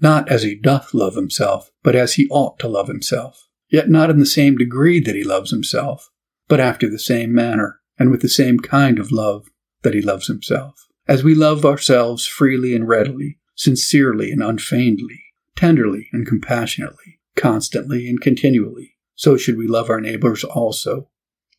Not 0.00 0.28
as 0.28 0.42
he 0.42 0.56
doth 0.56 0.92
love 0.92 1.14
himself, 1.14 1.70
but 1.84 1.94
as 1.94 2.14
he 2.14 2.26
ought 2.28 2.58
to 2.58 2.68
love 2.68 2.88
himself 2.88 3.48
yet 3.74 3.90
not 3.90 4.08
in 4.08 4.20
the 4.20 4.26
same 4.26 4.56
degree 4.56 5.00
that 5.00 5.16
he 5.16 5.24
loves 5.24 5.50
himself, 5.50 6.08
but 6.46 6.60
after 6.60 6.88
the 6.88 6.98
same 6.98 7.34
manner, 7.34 7.80
and 7.98 8.08
with 8.08 8.22
the 8.22 8.28
same 8.28 8.60
kind 8.60 9.00
of 9.00 9.10
love 9.10 9.48
that 9.82 9.94
he 9.94 10.00
loves 10.00 10.28
himself. 10.28 10.86
As 11.08 11.24
we 11.24 11.34
love 11.34 11.64
ourselves 11.64 12.24
freely 12.24 12.76
and 12.76 12.86
readily, 12.86 13.40
sincerely 13.56 14.30
and 14.30 14.44
unfeignedly, 14.44 15.24
tenderly 15.56 16.08
and 16.12 16.24
compassionately, 16.24 17.13
constantly 17.36 18.08
and 18.08 18.20
continually, 18.20 18.96
so 19.14 19.36
should 19.36 19.56
we 19.56 19.66
love 19.66 19.90
our 19.90 20.00
neighbors 20.00 20.44
also. 20.44 21.08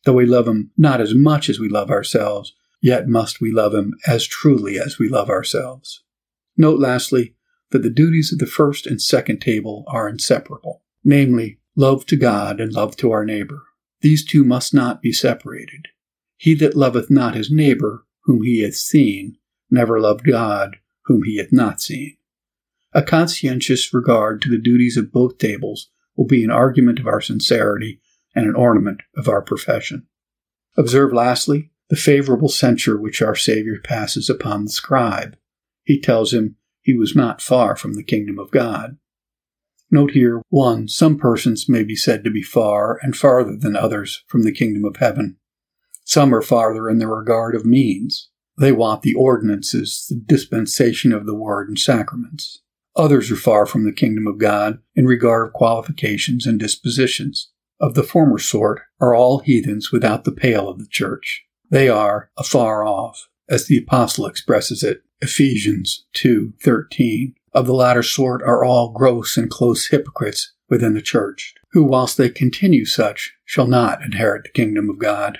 Though 0.04 0.14
we 0.14 0.26
love 0.26 0.46
him 0.46 0.70
not 0.76 1.00
as 1.00 1.14
much 1.14 1.48
as 1.48 1.58
we 1.58 1.68
love 1.68 1.90
ourselves, 1.90 2.54
yet 2.80 3.08
must 3.08 3.40
we 3.40 3.50
love 3.50 3.74
him 3.74 3.94
as 4.06 4.26
truly 4.26 4.78
as 4.78 4.98
we 4.98 5.08
love 5.08 5.28
ourselves. 5.28 6.02
Note 6.56 6.78
lastly 6.78 7.34
that 7.70 7.82
the 7.82 7.90
duties 7.90 8.32
of 8.32 8.38
the 8.38 8.46
first 8.46 8.86
and 8.86 9.02
second 9.02 9.40
table 9.40 9.84
are 9.88 10.08
inseparable, 10.08 10.82
namely, 11.04 11.58
love 11.74 12.06
to 12.06 12.16
God 12.16 12.60
and 12.60 12.72
love 12.72 12.96
to 12.96 13.10
our 13.10 13.24
neighbor. 13.24 13.64
These 14.00 14.24
two 14.24 14.44
must 14.44 14.72
not 14.72 15.02
be 15.02 15.12
separated. 15.12 15.88
He 16.36 16.54
that 16.54 16.76
loveth 16.76 17.10
not 17.10 17.34
his 17.34 17.50
neighbor, 17.50 18.06
whom 18.24 18.42
he 18.42 18.62
hath 18.62 18.76
seen, 18.76 19.36
never 19.70 20.00
loved 20.00 20.24
God, 20.26 20.76
whom 21.06 21.24
he 21.24 21.38
hath 21.38 21.52
not 21.52 21.80
seen. 21.80 22.16
A 22.96 23.02
conscientious 23.02 23.92
regard 23.92 24.40
to 24.40 24.48
the 24.48 24.56
duties 24.56 24.96
of 24.96 25.12
both 25.12 25.36
tables 25.36 25.90
will 26.16 26.24
be 26.24 26.42
an 26.42 26.50
argument 26.50 26.98
of 26.98 27.06
our 27.06 27.20
sincerity 27.20 28.00
and 28.34 28.46
an 28.46 28.54
ornament 28.54 29.02
of 29.14 29.28
our 29.28 29.42
profession. 29.42 30.06
Observe 30.78 31.12
lastly 31.12 31.72
the 31.90 31.96
favorable 31.96 32.48
censure 32.48 32.96
which 32.96 33.20
our 33.20 33.34
Saviour 33.34 33.76
passes 33.84 34.30
upon 34.30 34.64
the 34.64 34.70
scribe. 34.70 35.36
He 35.84 36.00
tells 36.00 36.32
him 36.32 36.56
he 36.80 36.94
was 36.94 37.14
not 37.14 37.42
far 37.42 37.76
from 37.76 37.96
the 37.96 38.02
kingdom 38.02 38.38
of 38.38 38.50
God. 38.50 38.96
Note 39.90 40.12
here 40.12 40.40
1. 40.48 40.88
Some 40.88 41.18
persons 41.18 41.68
may 41.68 41.84
be 41.84 41.96
said 41.96 42.24
to 42.24 42.30
be 42.30 42.42
far 42.42 42.98
and 43.02 43.14
farther 43.14 43.58
than 43.58 43.76
others 43.76 44.24
from 44.26 44.42
the 44.42 44.52
kingdom 44.52 44.86
of 44.86 44.96
heaven. 44.96 45.36
Some 46.04 46.34
are 46.34 46.40
farther 46.40 46.88
in 46.88 46.96
the 46.96 47.08
regard 47.08 47.54
of 47.54 47.66
means. 47.66 48.30
They 48.56 48.72
want 48.72 49.02
the 49.02 49.14
ordinances, 49.14 50.06
the 50.08 50.16
dispensation 50.16 51.12
of 51.12 51.26
the 51.26 51.34
word 51.34 51.68
and 51.68 51.78
sacraments. 51.78 52.62
Others 52.96 53.30
are 53.30 53.36
far 53.36 53.66
from 53.66 53.84
the 53.84 53.92
kingdom 53.92 54.26
of 54.26 54.38
God 54.38 54.78
in 54.94 55.06
regard 55.06 55.46
of 55.46 55.52
qualifications 55.52 56.46
and 56.46 56.58
dispositions. 56.58 57.50
Of 57.78 57.94
the 57.94 58.02
former 58.02 58.38
sort 58.38 58.80
are 59.00 59.14
all 59.14 59.40
heathens 59.40 59.92
without 59.92 60.24
the 60.24 60.32
pale 60.32 60.68
of 60.68 60.78
the 60.78 60.88
church. 60.88 61.44
They 61.70 61.90
are 61.90 62.30
afar 62.38 62.86
off, 62.86 63.28
as 63.48 63.66
the 63.66 63.76
apostle 63.76 64.26
expresses 64.26 64.82
it, 64.82 65.02
Ephesians 65.20 66.06
2:13. 66.14 67.34
Of 67.52 67.66
the 67.66 67.74
latter 67.74 68.02
sort 68.02 68.42
are 68.42 68.64
all 68.64 68.92
gross 68.92 69.36
and 69.36 69.50
close 69.50 69.88
hypocrites 69.88 70.54
within 70.68 70.94
the 70.94 71.02
church, 71.02 71.54
who, 71.72 71.84
whilst 71.84 72.16
they 72.16 72.28
continue 72.30 72.84
such, 72.84 73.34
shall 73.44 73.66
not 73.66 74.02
inherit 74.02 74.44
the 74.44 74.50
kingdom 74.50 74.88
of 74.88 74.98
God. 74.98 75.38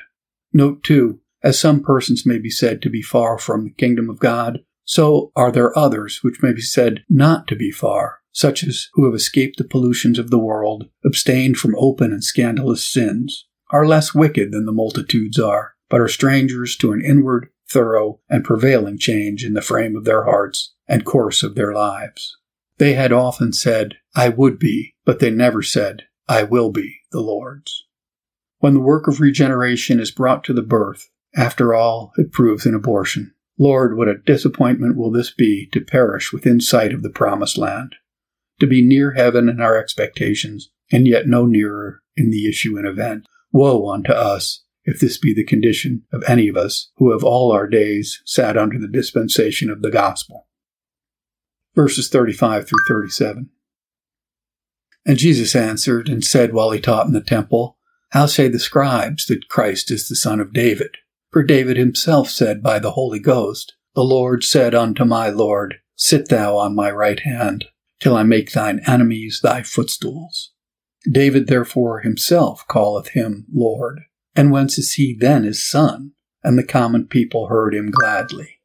Note, 0.53 0.83
too, 0.85 1.21
as 1.43 1.59
some 1.59 1.83
persons 1.83 2.27
may 2.27 2.39
be 2.39 2.51
said 2.51 2.83
to 2.83 2.91
be 2.91 3.03
far 3.03 3.39
from 3.39 3.65
the 3.65 3.71
kingdom 3.71 4.11
of 4.11 4.19
God, 4.19 4.61
so 4.87 5.33
are 5.35 5.53
there 5.53 5.77
others 5.77 6.21
which 6.23 6.43
may 6.43 6.53
be 6.53 6.63
said 6.63 7.05
not 7.11 7.47
to 7.49 7.57
be 7.57 7.71
far, 7.71 8.21
such 8.33 8.63
as 8.63 8.89
who 8.95 9.05
have 9.05 9.15
escaped 9.15 9.59
the 9.59 9.65
pollutions 9.65 10.19
of 10.19 10.31
the 10.31 10.39
world, 10.39 10.89
abstained 11.05 11.57
from 11.57 11.75
open 11.77 12.13
and 12.13 12.23
scandalous 12.23 12.87
sins, 12.87 13.47
are 13.71 13.87
less 13.87 14.15
wicked 14.15 14.53
than 14.53 14.65
the 14.65 14.73
multitudes 14.73 15.39
are, 15.39 15.75
but 15.91 16.01
are 16.01 16.09
strangers 16.09 16.77
to 16.77 16.93
an 16.93 17.03
inward, 17.05 17.49
thorough, 17.69 18.21
and 18.31 18.45
prevailing 18.45 18.97
change 18.97 19.45
in 19.45 19.55
the 19.55 19.61
frame 19.61 19.97
of 19.97 20.05
their 20.05 20.25
hearts 20.25 20.75
and 20.87 21.05
course 21.05 21.43
of 21.43 21.57
their 21.57 21.73
lives. 21.73 22.37
They 22.79 22.95
had 22.95 23.11
often 23.11 23.53
said, 23.53 23.97
I 24.15 24.29
would 24.29 24.59
be, 24.59 24.95
but 25.05 25.19
they 25.19 25.31
never 25.31 25.63
said, 25.63 26.05
I 26.29 26.45
will 26.45 26.71
be 26.71 27.01
the 27.11 27.21
Lord's. 27.21 27.87
When 28.59 28.75
the 28.75 28.81
work 28.81 29.09
of 29.09 29.21
regeneration 29.21 29.99
is 29.99 30.11
brought 30.11 30.45
to 30.45 30.53
the 30.53 30.63
birth, 30.63 31.11
after 31.35 31.75
all, 31.75 32.13
it 32.17 32.33
proves 32.33 32.67
an 32.67 32.75
abortion. 32.75 33.35
Lord, 33.59 33.97
what 33.97 34.09
a 34.09 34.19
disappointment 34.19 34.97
will 34.97 35.11
this 35.11 35.31
be 35.31 35.69
to 35.73 35.81
perish 35.81 36.33
within 36.33 36.61
sight 36.61 36.93
of 36.93 37.03
the 37.03 37.11
promised 37.11 37.57
land, 37.57 37.97
to 38.61 38.67
be 38.67 38.83
near 38.83 39.13
heaven 39.13 39.49
in 39.49 39.61
our 39.61 39.79
expectations, 39.79 40.71
and 40.93 41.07
yet 41.07 41.27
no 41.27 41.47
nearer 41.47 42.03
in 42.17 42.31
the 42.31 42.49
issue 42.49 42.77
and 42.77 42.87
event. 42.87 43.27
Woe 43.53 43.89
unto 43.89 44.13
us 44.13 44.65
if 44.85 45.01
this 45.01 45.19
be 45.19 45.35
the 45.35 45.45
condition 45.45 46.03
of 46.13 46.23
any 46.29 46.49
of 46.49 46.57
us 46.57 46.91
who 46.97 47.13
have 47.13 47.25
all 47.25 47.51
our 47.51 47.67
days 47.67 48.23
sat 48.25 48.57
under 48.57 48.79
the 48.79 48.89
dispensation 48.89 49.71
of 49.71 49.83
the 49.83 49.91
gospel. 49.91 50.47
Verses 51.75 52.09
35 52.09 52.69
through 52.69 52.85
37. 52.89 53.51
And 55.07 55.19
Jesus 55.19 55.55
answered 55.55 56.09
and 56.09 56.25
said 56.25 56.53
while 56.53 56.71
he 56.71 56.81
taught 56.81 57.07
in 57.07 57.13
the 57.13 57.21
temple, 57.21 57.79
How 58.11 58.27
say 58.27 58.49
the 58.49 58.59
scribes 58.59 59.27
that 59.27 59.49
Christ 59.49 59.91
is 59.91 60.09
the 60.09 60.17
son 60.17 60.41
of 60.41 60.53
David? 60.53 60.97
For 61.37 61.43
David 61.43 61.77
himself 61.77 62.31
said 62.31 62.63
by 62.63 62.79
the 62.79 62.93
Holy 62.93 63.19
Ghost, 63.19 63.75
The 63.95 64.03
Lord 64.03 64.43
said 64.43 64.75
unto 64.75 65.05
my 65.05 65.29
Lord, 65.29 65.81
Sit 65.95 66.31
thou 66.31 66.57
on 66.57 66.75
my 66.75 66.91
right 66.91 67.21
hand, 67.21 67.67
till 68.01 68.17
I 68.17 68.23
make 68.23 68.53
thine 68.53 68.81
enemies 68.87 69.41
thy 69.43 69.63
footstools. 69.63 70.53
David 71.07 71.47
therefore 71.47 72.01
himself 72.01 72.65
calleth 72.71 73.09
him 73.09 73.45
Lord. 73.53 74.01
And 74.35 74.51
whence 74.51 74.79
is 74.79 74.95
he 74.95 75.15
then 75.15 75.45
his 75.45 75.63
son? 75.63 76.13
And 76.43 76.59
the 76.59 76.65
common 76.65 77.07
people 77.07 77.49
heard 77.49 77.75
him 77.75 77.91
gladly. 77.91 78.63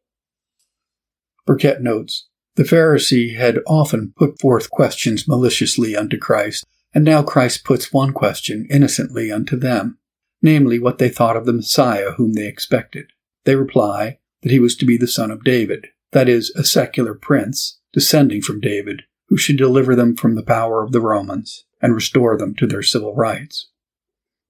Burkitt 1.45 1.81
notes, 1.81 2.29
The 2.55 2.63
Pharisee 2.63 3.35
had 3.35 3.59
often 3.67 4.13
put 4.15 4.39
forth 4.39 4.71
questions 4.71 5.27
maliciously 5.27 5.93
unto 5.93 6.17
Christ, 6.17 6.65
and 6.93 7.03
now 7.03 7.21
Christ 7.21 7.65
puts 7.65 7.91
one 7.91 8.13
question 8.13 8.65
innocently 8.69 9.29
unto 9.29 9.57
them, 9.57 9.97
namely 10.41 10.79
what 10.79 10.97
they 10.97 11.09
thought 11.09 11.37
of 11.37 11.45
the 11.45 11.53
Messiah 11.53 12.11
whom 12.11 12.33
they 12.33 12.47
expected. 12.47 13.11
They 13.45 13.55
reply 13.55 14.19
that 14.41 14.51
he 14.51 14.59
was 14.59 14.75
to 14.77 14.85
be 14.85 14.97
the 14.97 15.07
son 15.07 15.31
of 15.31 15.43
David, 15.43 15.87
that 16.11 16.27
is, 16.27 16.51
a 16.55 16.63
secular 16.63 17.13
prince, 17.13 17.79
descending 17.93 18.41
from 18.41 18.59
David, 18.59 19.03
who 19.27 19.37
should 19.37 19.57
deliver 19.57 19.95
them 19.95 20.15
from 20.15 20.35
the 20.35 20.43
power 20.43 20.83
of 20.83 20.91
the 20.91 21.01
Romans 21.01 21.65
and 21.81 21.95
restore 21.95 22.37
them 22.37 22.55
to 22.55 22.67
their 22.67 22.83
civil 22.83 23.15
rights. 23.15 23.69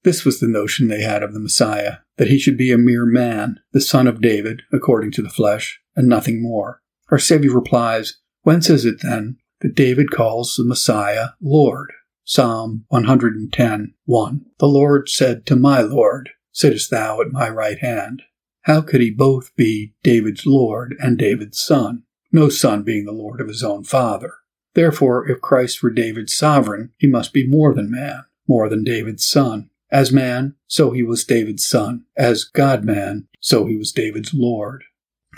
This 0.04 0.26
was 0.26 0.40
the 0.40 0.48
notion 0.48 0.88
they 0.88 1.02
had 1.02 1.22
of 1.22 1.34
the 1.34 1.40
Messiah, 1.40 1.98
that 2.18 2.28
he 2.28 2.40
should 2.40 2.58
be 2.58 2.72
a 2.72 2.78
mere 2.78 3.06
man, 3.06 3.60
the 3.72 3.82
son 3.82 4.08
of 4.08 4.22
David, 4.22 4.64
according 4.74 5.12
to 5.12 5.22
the 5.22 5.30
flesh, 5.30 5.80
and 5.96 6.08
nothing 6.08 6.42
more. 6.42 6.82
Our 7.12 7.20
Savior 7.20 7.52
replies, 7.52 8.18
Whence 8.42 8.70
is 8.70 8.86
it 8.86 9.02
then 9.04 9.38
that 9.60 9.76
David 9.76 10.10
calls 10.10 10.56
the 10.56 10.64
Messiah 10.64 11.30
Lord? 11.40 11.94
Psalm 12.24 12.86
110, 12.90 13.94
1. 14.06 14.46
The 14.60 14.68
Lord 14.68 15.10
said 15.10 15.46
to 15.48 15.56
my 15.56 15.82
Lord, 15.82 16.30
Sittest 16.52 16.92
thou 16.92 17.20
at 17.22 17.32
my 17.32 17.50
right 17.50 17.80
hand? 17.80 18.22
How 18.62 18.82
could 18.82 19.02
he 19.02 19.10
both 19.10 19.56
be 19.56 19.96
David's 20.04 20.46
Lord 20.46 20.96
and 21.00 21.18
David's 21.18 21.60
son? 21.60 22.04
No 22.32 22.50
son 22.50 22.84
being 22.84 23.06
the 23.06 23.12
Lord 23.12 23.42
of 23.42 23.48
his 23.48 23.64
own 23.64 23.84
father. 23.84 24.36
Therefore, 24.74 25.28
if 25.30 25.42
Christ 25.42 25.82
were 25.82 25.90
David's 25.90 26.38
sovereign, 26.38 26.92
he 26.98 27.08
must 27.08 27.34
be 27.34 27.48
more 27.48 27.74
than 27.74 27.92
man, 27.92 28.26
more 28.48 28.70
than 28.70 28.84
David's 28.84 29.26
son. 29.26 29.70
As 29.92 30.12
man, 30.12 30.56
so 30.68 30.92
he 30.92 31.04
was 31.04 31.26
David's 31.26 31.66
son. 31.66 32.06
As 32.16 32.46
God 32.46 32.86
man, 32.86 33.28
so 33.40 33.66
he 33.66 33.76
was 33.76 33.92
David's 33.92 34.34
Lord. 34.34 34.84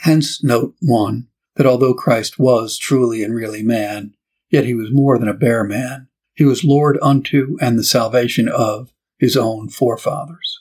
Hence, 0.02 0.44
note 0.44 0.76
1 0.82 1.28
that 1.56 1.66
although 1.66 1.94
Christ 1.94 2.40
was 2.40 2.78
truly 2.78 3.24
and 3.24 3.34
really 3.34 3.64
man, 3.64 4.16
yet 4.50 4.66
he 4.66 4.74
was 4.74 4.90
more 4.92 5.18
than 5.18 5.28
a 5.28 5.34
bare 5.34 5.64
man. 5.64 6.08
He 6.34 6.46
was 6.46 6.64
Lord 6.64 6.98
unto 7.02 7.58
and 7.62 7.78
the 7.78 7.84
salvation 7.84 8.48
of 8.48 8.92
his 9.20 9.38
own 9.38 9.70
forefathers. 9.70 10.60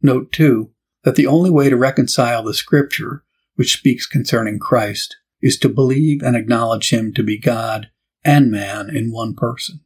Note 0.00 0.30
too, 0.32 0.70
that 1.04 1.16
the 1.16 1.26
only 1.26 1.50
way 1.50 1.68
to 1.68 1.76
reconcile 1.76 2.42
the 2.42 2.54
scripture 2.54 3.24
which 3.54 3.76
speaks 3.76 4.06
concerning 4.06 4.58
Christ 4.58 5.16
is 5.40 5.58
to 5.58 5.68
believe 5.68 6.22
and 6.22 6.36
acknowledge 6.36 6.90
him 6.90 7.12
to 7.14 7.22
be 7.22 7.38
God 7.38 7.90
and 8.24 8.50
man 8.50 8.94
in 8.94 9.12
one 9.12 9.34
person. 9.34 9.80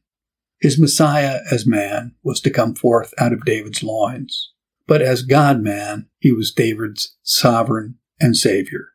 His 0.61 0.79
Messiah 0.79 1.41
as 1.51 1.67
man 1.67 2.15
was 2.23 2.41
to 2.43 2.51
come 2.51 2.75
forth 2.75 3.15
out 3.19 3.33
of 3.33 3.45
David's 3.45 3.83
loins, 3.83 4.53
but 4.87 5.01
as 5.01 5.23
God 5.23 5.63
man, 5.63 6.09
he 6.19 6.33
was 6.33 6.53
David's 6.53 7.17
sovereign 7.23 7.97
and 8.21 8.37
Savior. 8.37 8.89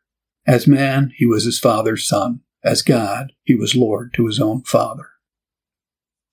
As 0.46 0.66
man, 0.66 1.12
he 1.16 1.26
was 1.26 1.44
his 1.44 1.58
father's 1.58 2.06
son. 2.06 2.40
As 2.62 2.82
God, 2.82 3.32
he 3.42 3.54
was 3.54 3.74
Lord 3.74 4.12
to 4.14 4.26
his 4.26 4.40
own 4.40 4.62
father. 4.62 5.08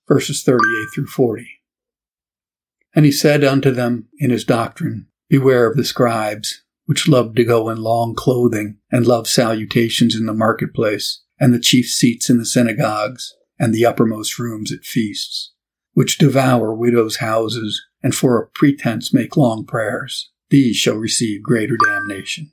Verses 0.08 0.44
38 0.44 0.88
through 0.94 1.08
40. 1.08 1.48
And 2.96 3.06
he 3.06 3.12
said 3.12 3.44
unto 3.44 3.72
them 3.72 4.08
in 4.20 4.30
his 4.30 4.44
doctrine, 4.44 5.08
Beware 5.30 5.66
of 5.66 5.78
the 5.78 5.86
scribes, 5.86 6.64
which 6.86 7.08
love 7.08 7.36
to 7.36 7.44
go 7.44 7.70
in 7.70 7.78
long 7.78 8.14
clothing, 8.14 8.78
and 8.92 9.08
love 9.08 9.28
salutations 9.28 10.16
in 10.16 10.26
the 10.26 10.34
marketplace, 10.34 11.24
and 11.40 11.54
the 11.54 11.60
chief 11.60 11.88
seats 11.88 12.30
in 12.30 12.38
the 12.38 12.46
synagogues, 12.46 13.34
and 13.58 13.74
the 13.74 13.86
uppermost 13.86 14.38
rooms 14.38 14.72
at 14.72 14.84
feasts, 14.84 15.54
which 15.94 16.18
devour 16.18 16.74
widows' 16.74 17.18
houses, 17.18 17.82
and 18.04 18.14
for 18.14 18.38
a 18.38 18.48
pretense 18.48 19.14
make 19.14 19.38
long 19.38 19.66
prayers. 19.66 20.32
These 20.50 20.76
shall 20.76 20.98
receive 20.98 21.42
greater 21.42 21.78
damnation. 21.84 22.52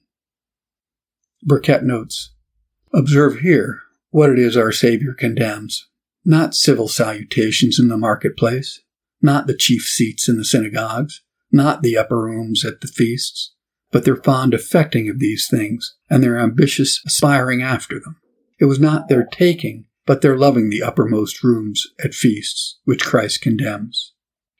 Burkitt 1.44 1.82
notes 1.82 2.32
Observe 2.92 3.40
here 3.40 3.82
what 4.10 4.30
it 4.30 4.38
is 4.38 4.56
our 4.56 4.72
Savior 4.72 5.12
condemns. 5.12 5.89
Not 6.24 6.54
civil 6.54 6.88
salutations 6.88 7.78
in 7.78 7.88
the 7.88 7.96
marketplace, 7.96 8.80
not 9.22 9.46
the 9.46 9.56
chief 9.56 9.82
seats 9.82 10.28
in 10.28 10.36
the 10.36 10.44
synagogues, 10.44 11.22
not 11.50 11.82
the 11.82 11.96
upper 11.96 12.20
rooms 12.20 12.64
at 12.64 12.80
the 12.80 12.88
feasts, 12.88 13.54
but 13.90 14.04
their 14.04 14.16
fond 14.16 14.54
affecting 14.54 15.08
of 15.08 15.18
these 15.18 15.48
things 15.48 15.96
and 16.08 16.22
their 16.22 16.38
ambitious 16.38 17.00
aspiring 17.06 17.62
after 17.62 17.98
them. 17.98 18.16
It 18.60 18.66
was 18.66 18.78
not 18.78 19.08
their 19.08 19.24
taking, 19.24 19.86
but 20.06 20.22
their 20.22 20.36
loving 20.36 20.70
the 20.70 20.82
uppermost 20.82 21.42
rooms 21.42 21.86
at 22.02 22.14
feasts, 22.14 22.78
which 22.84 23.04
Christ 23.04 23.40
condemns. 23.40 24.12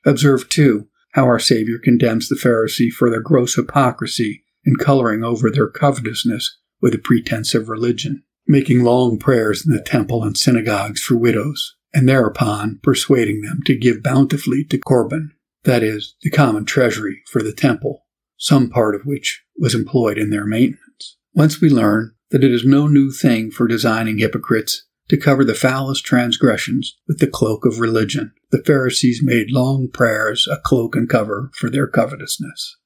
Observe, 0.04 0.48
too, 0.48 0.88
how 1.12 1.24
our 1.24 1.38
Savior 1.38 1.78
condemns 1.78 2.28
the 2.28 2.36
Pharisee 2.36 2.90
for 2.90 3.10
their 3.10 3.20
gross 3.20 3.54
hypocrisy 3.54 4.44
in 4.64 4.76
coloring 4.76 5.22
over 5.22 5.50
their 5.50 5.68
covetousness 5.68 6.58
with 6.80 6.94
a 6.94 6.98
pretense 6.98 7.54
of 7.54 7.68
religion, 7.68 8.22
making 8.46 8.82
long 8.82 9.18
prayers 9.18 9.66
in 9.66 9.72
the 9.72 9.82
temple 9.82 10.22
and 10.22 10.36
synagogues 10.36 11.02
for 11.02 11.16
widows, 11.16 11.76
and 11.92 12.08
thereupon 12.08 12.78
persuading 12.82 13.42
them 13.42 13.60
to 13.66 13.76
give 13.76 14.02
bountifully 14.02 14.64
to 14.64 14.78
Corban, 14.78 15.32
that 15.64 15.82
is, 15.82 16.14
the 16.22 16.30
common 16.30 16.64
treasury 16.64 17.22
for 17.30 17.42
the 17.42 17.52
temple, 17.52 18.06
some 18.36 18.70
part 18.70 18.94
of 18.94 19.02
which 19.04 19.44
was 19.58 19.74
employed 19.74 20.18
in 20.18 20.30
their 20.30 20.46
maintenance. 20.46 21.16
Once 21.34 21.60
we 21.60 21.68
learn 21.68 22.14
that 22.30 22.44
it 22.44 22.52
is 22.52 22.64
no 22.64 22.86
new 22.86 23.10
thing 23.10 23.50
for 23.50 23.66
designing 23.66 24.18
hypocrites 24.18 24.84
to 25.08 25.16
cover 25.16 25.44
the 25.44 25.54
foulest 25.54 26.04
transgressions 26.04 26.96
with 27.08 27.18
the 27.18 27.26
cloak 27.26 27.66
of 27.66 27.80
religion. 27.80 28.32
The 28.52 28.62
Pharisees 28.64 29.20
made 29.22 29.50
long 29.50 29.88
prayers 29.92 30.48
a 30.50 30.56
cloak 30.56 30.94
and 30.94 31.08
cover 31.08 31.50
for 31.54 31.68
their 31.68 31.88
covetousness. 31.88 32.76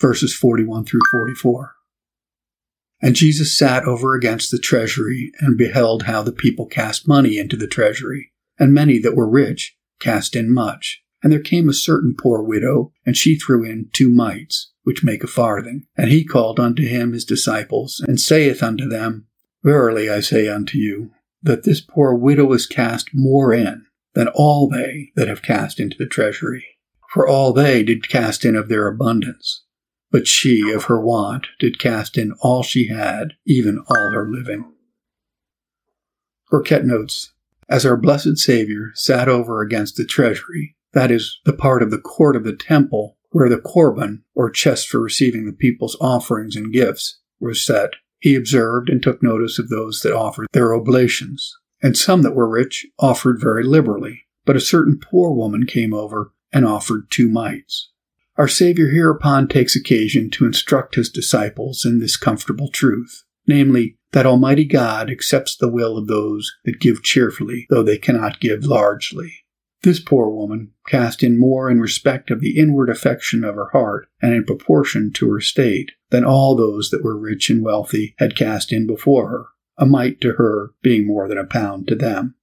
Verses 0.00 0.34
41 0.34 0.84
through 0.84 1.00
44. 1.10 1.74
And 3.02 3.16
Jesus 3.16 3.58
sat 3.58 3.84
over 3.84 4.14
against 4.14 4.52
the 4.52 4.58
treasury 4.58 5.32
and 5.40 5.58
beheld 5.58 6.04
how 6.04 6.22
the 6.22 6.32
people 6.32 6.66
cast 6.66 7.08
money 7.08 7.36
into 7.36 7.56
the 7.56 7.66
treasury, 7.66 8.32
and 8.58 8.72
many 8.72 9.00
that 9.00 9.16
were 9.16 9.28
rich 9.28 9.76
cast 10.00 10.36
in 10.36 10.54
much. 10.54 11.02
And 11.22 11.32
there 11.32 11.40
came 11.40 11.68
a 11.68 11.74
certain 11.74 12.14
poor 12.16 12.42
widow, 12.42 12.92
and 13.04 13.16
she 13.16 13.36
threw 13.36 13.64
in 13.64 13.90
two 13.92 14.08
mites 14.08 14.72
which 14.84 15.04
make 15.04 15.22
a 15.22 15.28
farthing. 15.28 15.86
And 15.96 16.10
he 16.10 16.24
called 16.24 16.58
unto 16.58 16.86
him 16.86 17.12
his 17.12 17.24
disciples, 17.24 18.02
and 18.06 18.20
saith 18.20 18.62
unto 18.62 18.88
them, 18.88 19.26
Verily 19.62 20.10
I 20.10 20.20
say 20.20 20.48
unto 20.48 20.78
you, 20.78 21.10
that 21.42 21.64
this 21.64 21.80
poor 21.80 22.14
widow 22.14 22.52
is 22.52 22.66
cast 22.66 23.10
more 23.12 23.52
in 23.52 23.86
than 24.14 24.28
all 24.28 24.68
they 24.68 25.10
that 25.16 25.28
have 25.28 25.42
cast 25.42 25.80
into 25.80 25.96
the 25.96 26.06
treasury. 26.06 26.64
For 27.12 27.28
all 27.28 27.52
they 27.52 27.82
did 27.82 28.08
cast 28.08 28.44
in 28.44 28.56
of 28.56 28.68
their 28.68 28.88
abundance, 28.88 29.64
but 30.12 30.28
she 30.28 30.70
of 30.70 30.84
her 30.84 31.00
want 31.00 31.46
did 31.58 31.78
cast 31.78 32.18
in 32.18 32.32
all 32.40 32.62
she 32.62 32.88
had, 32.88 33.32
even 33.46 33.82
all 33.88 34.12
her 34.12 34.28
living. 34.28 34.70
Burkitt 36.52 36.84
notes, 36.84 37.32
As 37.68 37.86
our 37.86 37.96
blessed 37.96 38.36
Savior 38.36 38.92
sat 38.94 39.28
over 39.28 39.62
against 39.62 39.96
the 39.96 40.04
treasury, 40.04 40.76
that 40.92 41.10
is, 41.10 41.40
the 41.46 41.54
part 41.54 41.82
of 41.82 41.90
the 41.90 41.98
court 41.98 42.36
of 42.36 42.44
the 42.44 42.54
temple 42.54 43.16
where 43.30 43.48
the 43.48 43.56
korban, 43.56 44.22
or 44.34 44.50
chest 44.50 44.88
for 44.88 45.00
receiving 45.00 45.46
the 45.46 45.54
people's 45.54 45.96
offerings 45.98 46.54
and 46.54 46.72
gifts, 46.72 47.18
was 47.40 47.64
set, 47.64 47.94
he 48.20 48.34
observed 48.34 48.90
and 48.90 49.02
took 49.02 49.22
notice 49.22 49.58
of 49.58 49.70
those 49.70 50.00
that 50.00 50.14
offered 50.14 50.48
their 50.52 50.74
oblations. 50.74 51.56
And 51.82 51.96
some 51.96 52.20
that 52.22 52.34
were 52.34 52.48
rich 52.48 52.86
offered 52.98 53.40
very 53.40 53.64
liberally, 53.64 54.24
but 54.44 54.54
a 54.54 54.60
certain 54.60 55.00
poor 55.00 55.32
woman 55.32 55.66
came 55.66 55.94
over 55.94 56.32
and 56.52 56.66
offered 56.66 57.10
two 57.10 57.28
mites. 57.28 57.90
Our 58.36 58.48
Savior 58.48 58.88
hereupon 58.88 59.46
takes 59.48 59.76
occasion 59.76 60.30
to 60.30 60.46
instruct 60.46 60.94
his 60.94 61.10
disciples 61.10 61.84
in 61.84 61.98
this 61.98 62.16
comfortable 62.16 62.70
truth, 62.70 63.24
namely, 63.46 63.98
that 64.12 64.26
Almighty 64.26 64.64
God 64.64 65.10
accepts 65.10 65.56
the 65.56 65.68
will 65.68 65.98
of 65.98 66.06
those 66.06 66.50
that 66.64 66.80
give 66.80 67.02
cheerfully, 67.02 67.66
though 67.68 67.82
they 67.82 67.98
cannot 67.98 68.40
give 68.40 68.64
largely. 68.64 69.44
This 69.82 70.00
poor 70.00 70.30
woman 70.30 70.72
cast 70.86 71.22
in 71.22 71.38
more 71.38 71.70
in 71.70 71.80
respect 71.80 72.30
of 72.30 72.40
the 72.40 72.58
inward 72.58 72.88
affection 72.88 73.44
of 73.44 73.56
her 73.56 73.70
heart 73.72 74.08
and 74.22 74.32
in 74.32 74.44
proportion 74.44 75.12
to 75.14 75.30
her 75.30 75.40
state 75.40 75.92
than 76.10 76.24
all 76.24 76.54
those 76.54 76.90
that 76.90 77.02
were 77.02 77.18
rich 77.18 77.50
and 77.50 77.62
wealthy 77.62 78.14
had 78.18 78.36
cast 78.36 78.72
in 78.72 78.86
before 78.86 79.28
her, 79.28 79.46
a 79.76 79.84
mite 79.84 80.20
to 80.20 80.34
her 80.34 80.72
being 80.82 81.06
more 81.06 81.28
than 81.28 81.38
a 81.38 81.44
pound 81.44 81.88
to 81.88 81.94
them. 81.94 82.34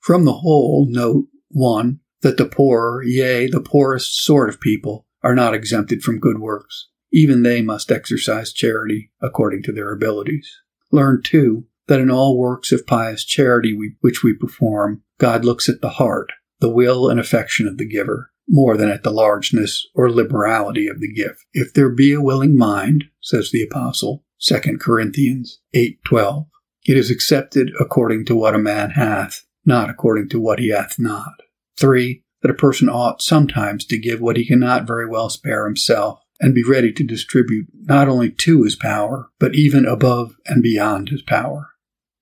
From 0.00 0.24
the 0.24 0.34
whole, 0.34 0.86
note 0.90 1.28
1. 1.50 2.00
That 2.22 2.36
the 2.36 2.46
poor, 2.46 3.00
yea, 3.04 3.46
the 3.46 3.60
poorest 3.60 4.24
sort 4.24 4.48
of 4.48 4.60
people, 4.60 5.06
are 5.22 5.34
not 5.34 5.54
exempted 5.54 6.02
from 6.02 6.20
good 6.20 6.38
works. 6.38 6.88
Even 7.12 7.42
they 7.42 7.62
must 7.62 7.90
exercise 7.90 8.52
charity 8.52 9.10
according 9.20 9.62
to 9.62 9.72
their 9.72 9.92
abilities. 9.92 10.60
Learn, 10.92 11.22
too, 11.22 11.66
that 11.86 12.00
in 12.00 12.10
all 12.10 12.38
works 12.38 12.70
of 12.70 12.86
pious 12.86 13.24
charity 13.24 13.74
we, 13.74 13.94
which 14.00 14.22
we 14.22 14.34
perform, 14.34 15.02
God 15.18 15.44
looks 15.44 15.68
at 15.68 15.80
the 15.80 15.90
heart, 15.90 16.32
the 16.60 16.68
will 16.68 17.08
and 17.08 17.18
affection 17.18 17.66
of 17.66 17.78
the 17.78 17.88
giver, 17.88 18.30
more 18.48 18.76
than 18.76 18.88
at 18.88 19.02
the 19.02 19.10
largeness 19.10 19.86
or 19.94 20.10
liberality 20.10 20.86
of 20.86 21.00
the 21.00 21.12
gift. 21.12 21.44
If 21.52 21.74
there 21.74 21.90
be 21.90 22.12
a 22.12 22.20
willing 22.20 22.56
mind, 22.56 23.04
says 23.20 23.50
the 23.50 23.62
apostle, 23.62 24.24
2 24.40 24.78
Corinthians 24.78 25.60
8:12, 25.74 26.46
it 26.86 26.96
is 26.96 27.10
accepted 27.10 27.70
according 27.80 28.24
to 28.26 28.36
what 28.36 28.54
a 28.54 28.58
man 28.58 28.90
hath, 28.90 29.44
not 29.64 29.90
according 29.90 30.28
to 30.30 30.40
what 30.40 30.58
he 30.58 30.68
hath 30.68 30.98
not. 30.98 31.34
3. 31.78 32.22
That 32.42 32.50
a 32.50 32.54
person 32.54 32.88
ought 32.88 33.22
sometimes 33.22 33.84
to 33.86 33.98
give 33.98 34.20
what 34.20 34.36
he 34.36 34.46
cannot 34.46 34.86
very 34.86 35.08
well 35.08 35.28
spare 35.28 35.66
himself, 35.66 36.20
and 36.40 36.54
be 36.54 36.62
ready 36.62 36.92
to 36.92 37.04
distribute 37.04 37.66
not 37.72 38.08
only 38.08 38.30
to 38.30 38.62
his 38.62 38.76
power, 38.76 39.30
but 39.38 39.54
even 39.54 39.84
above 39.84 40.36
and 40.46 40.62
beyond 40.62 41.08
his 41.08 41.22
power. 41.22 41.70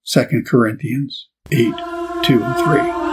2 0.07 0.43
Corinthians 0.47 1.29
8 1.51 1.75
2 2.23 2.43
and 2.43 2.93
3. 2.93 3.06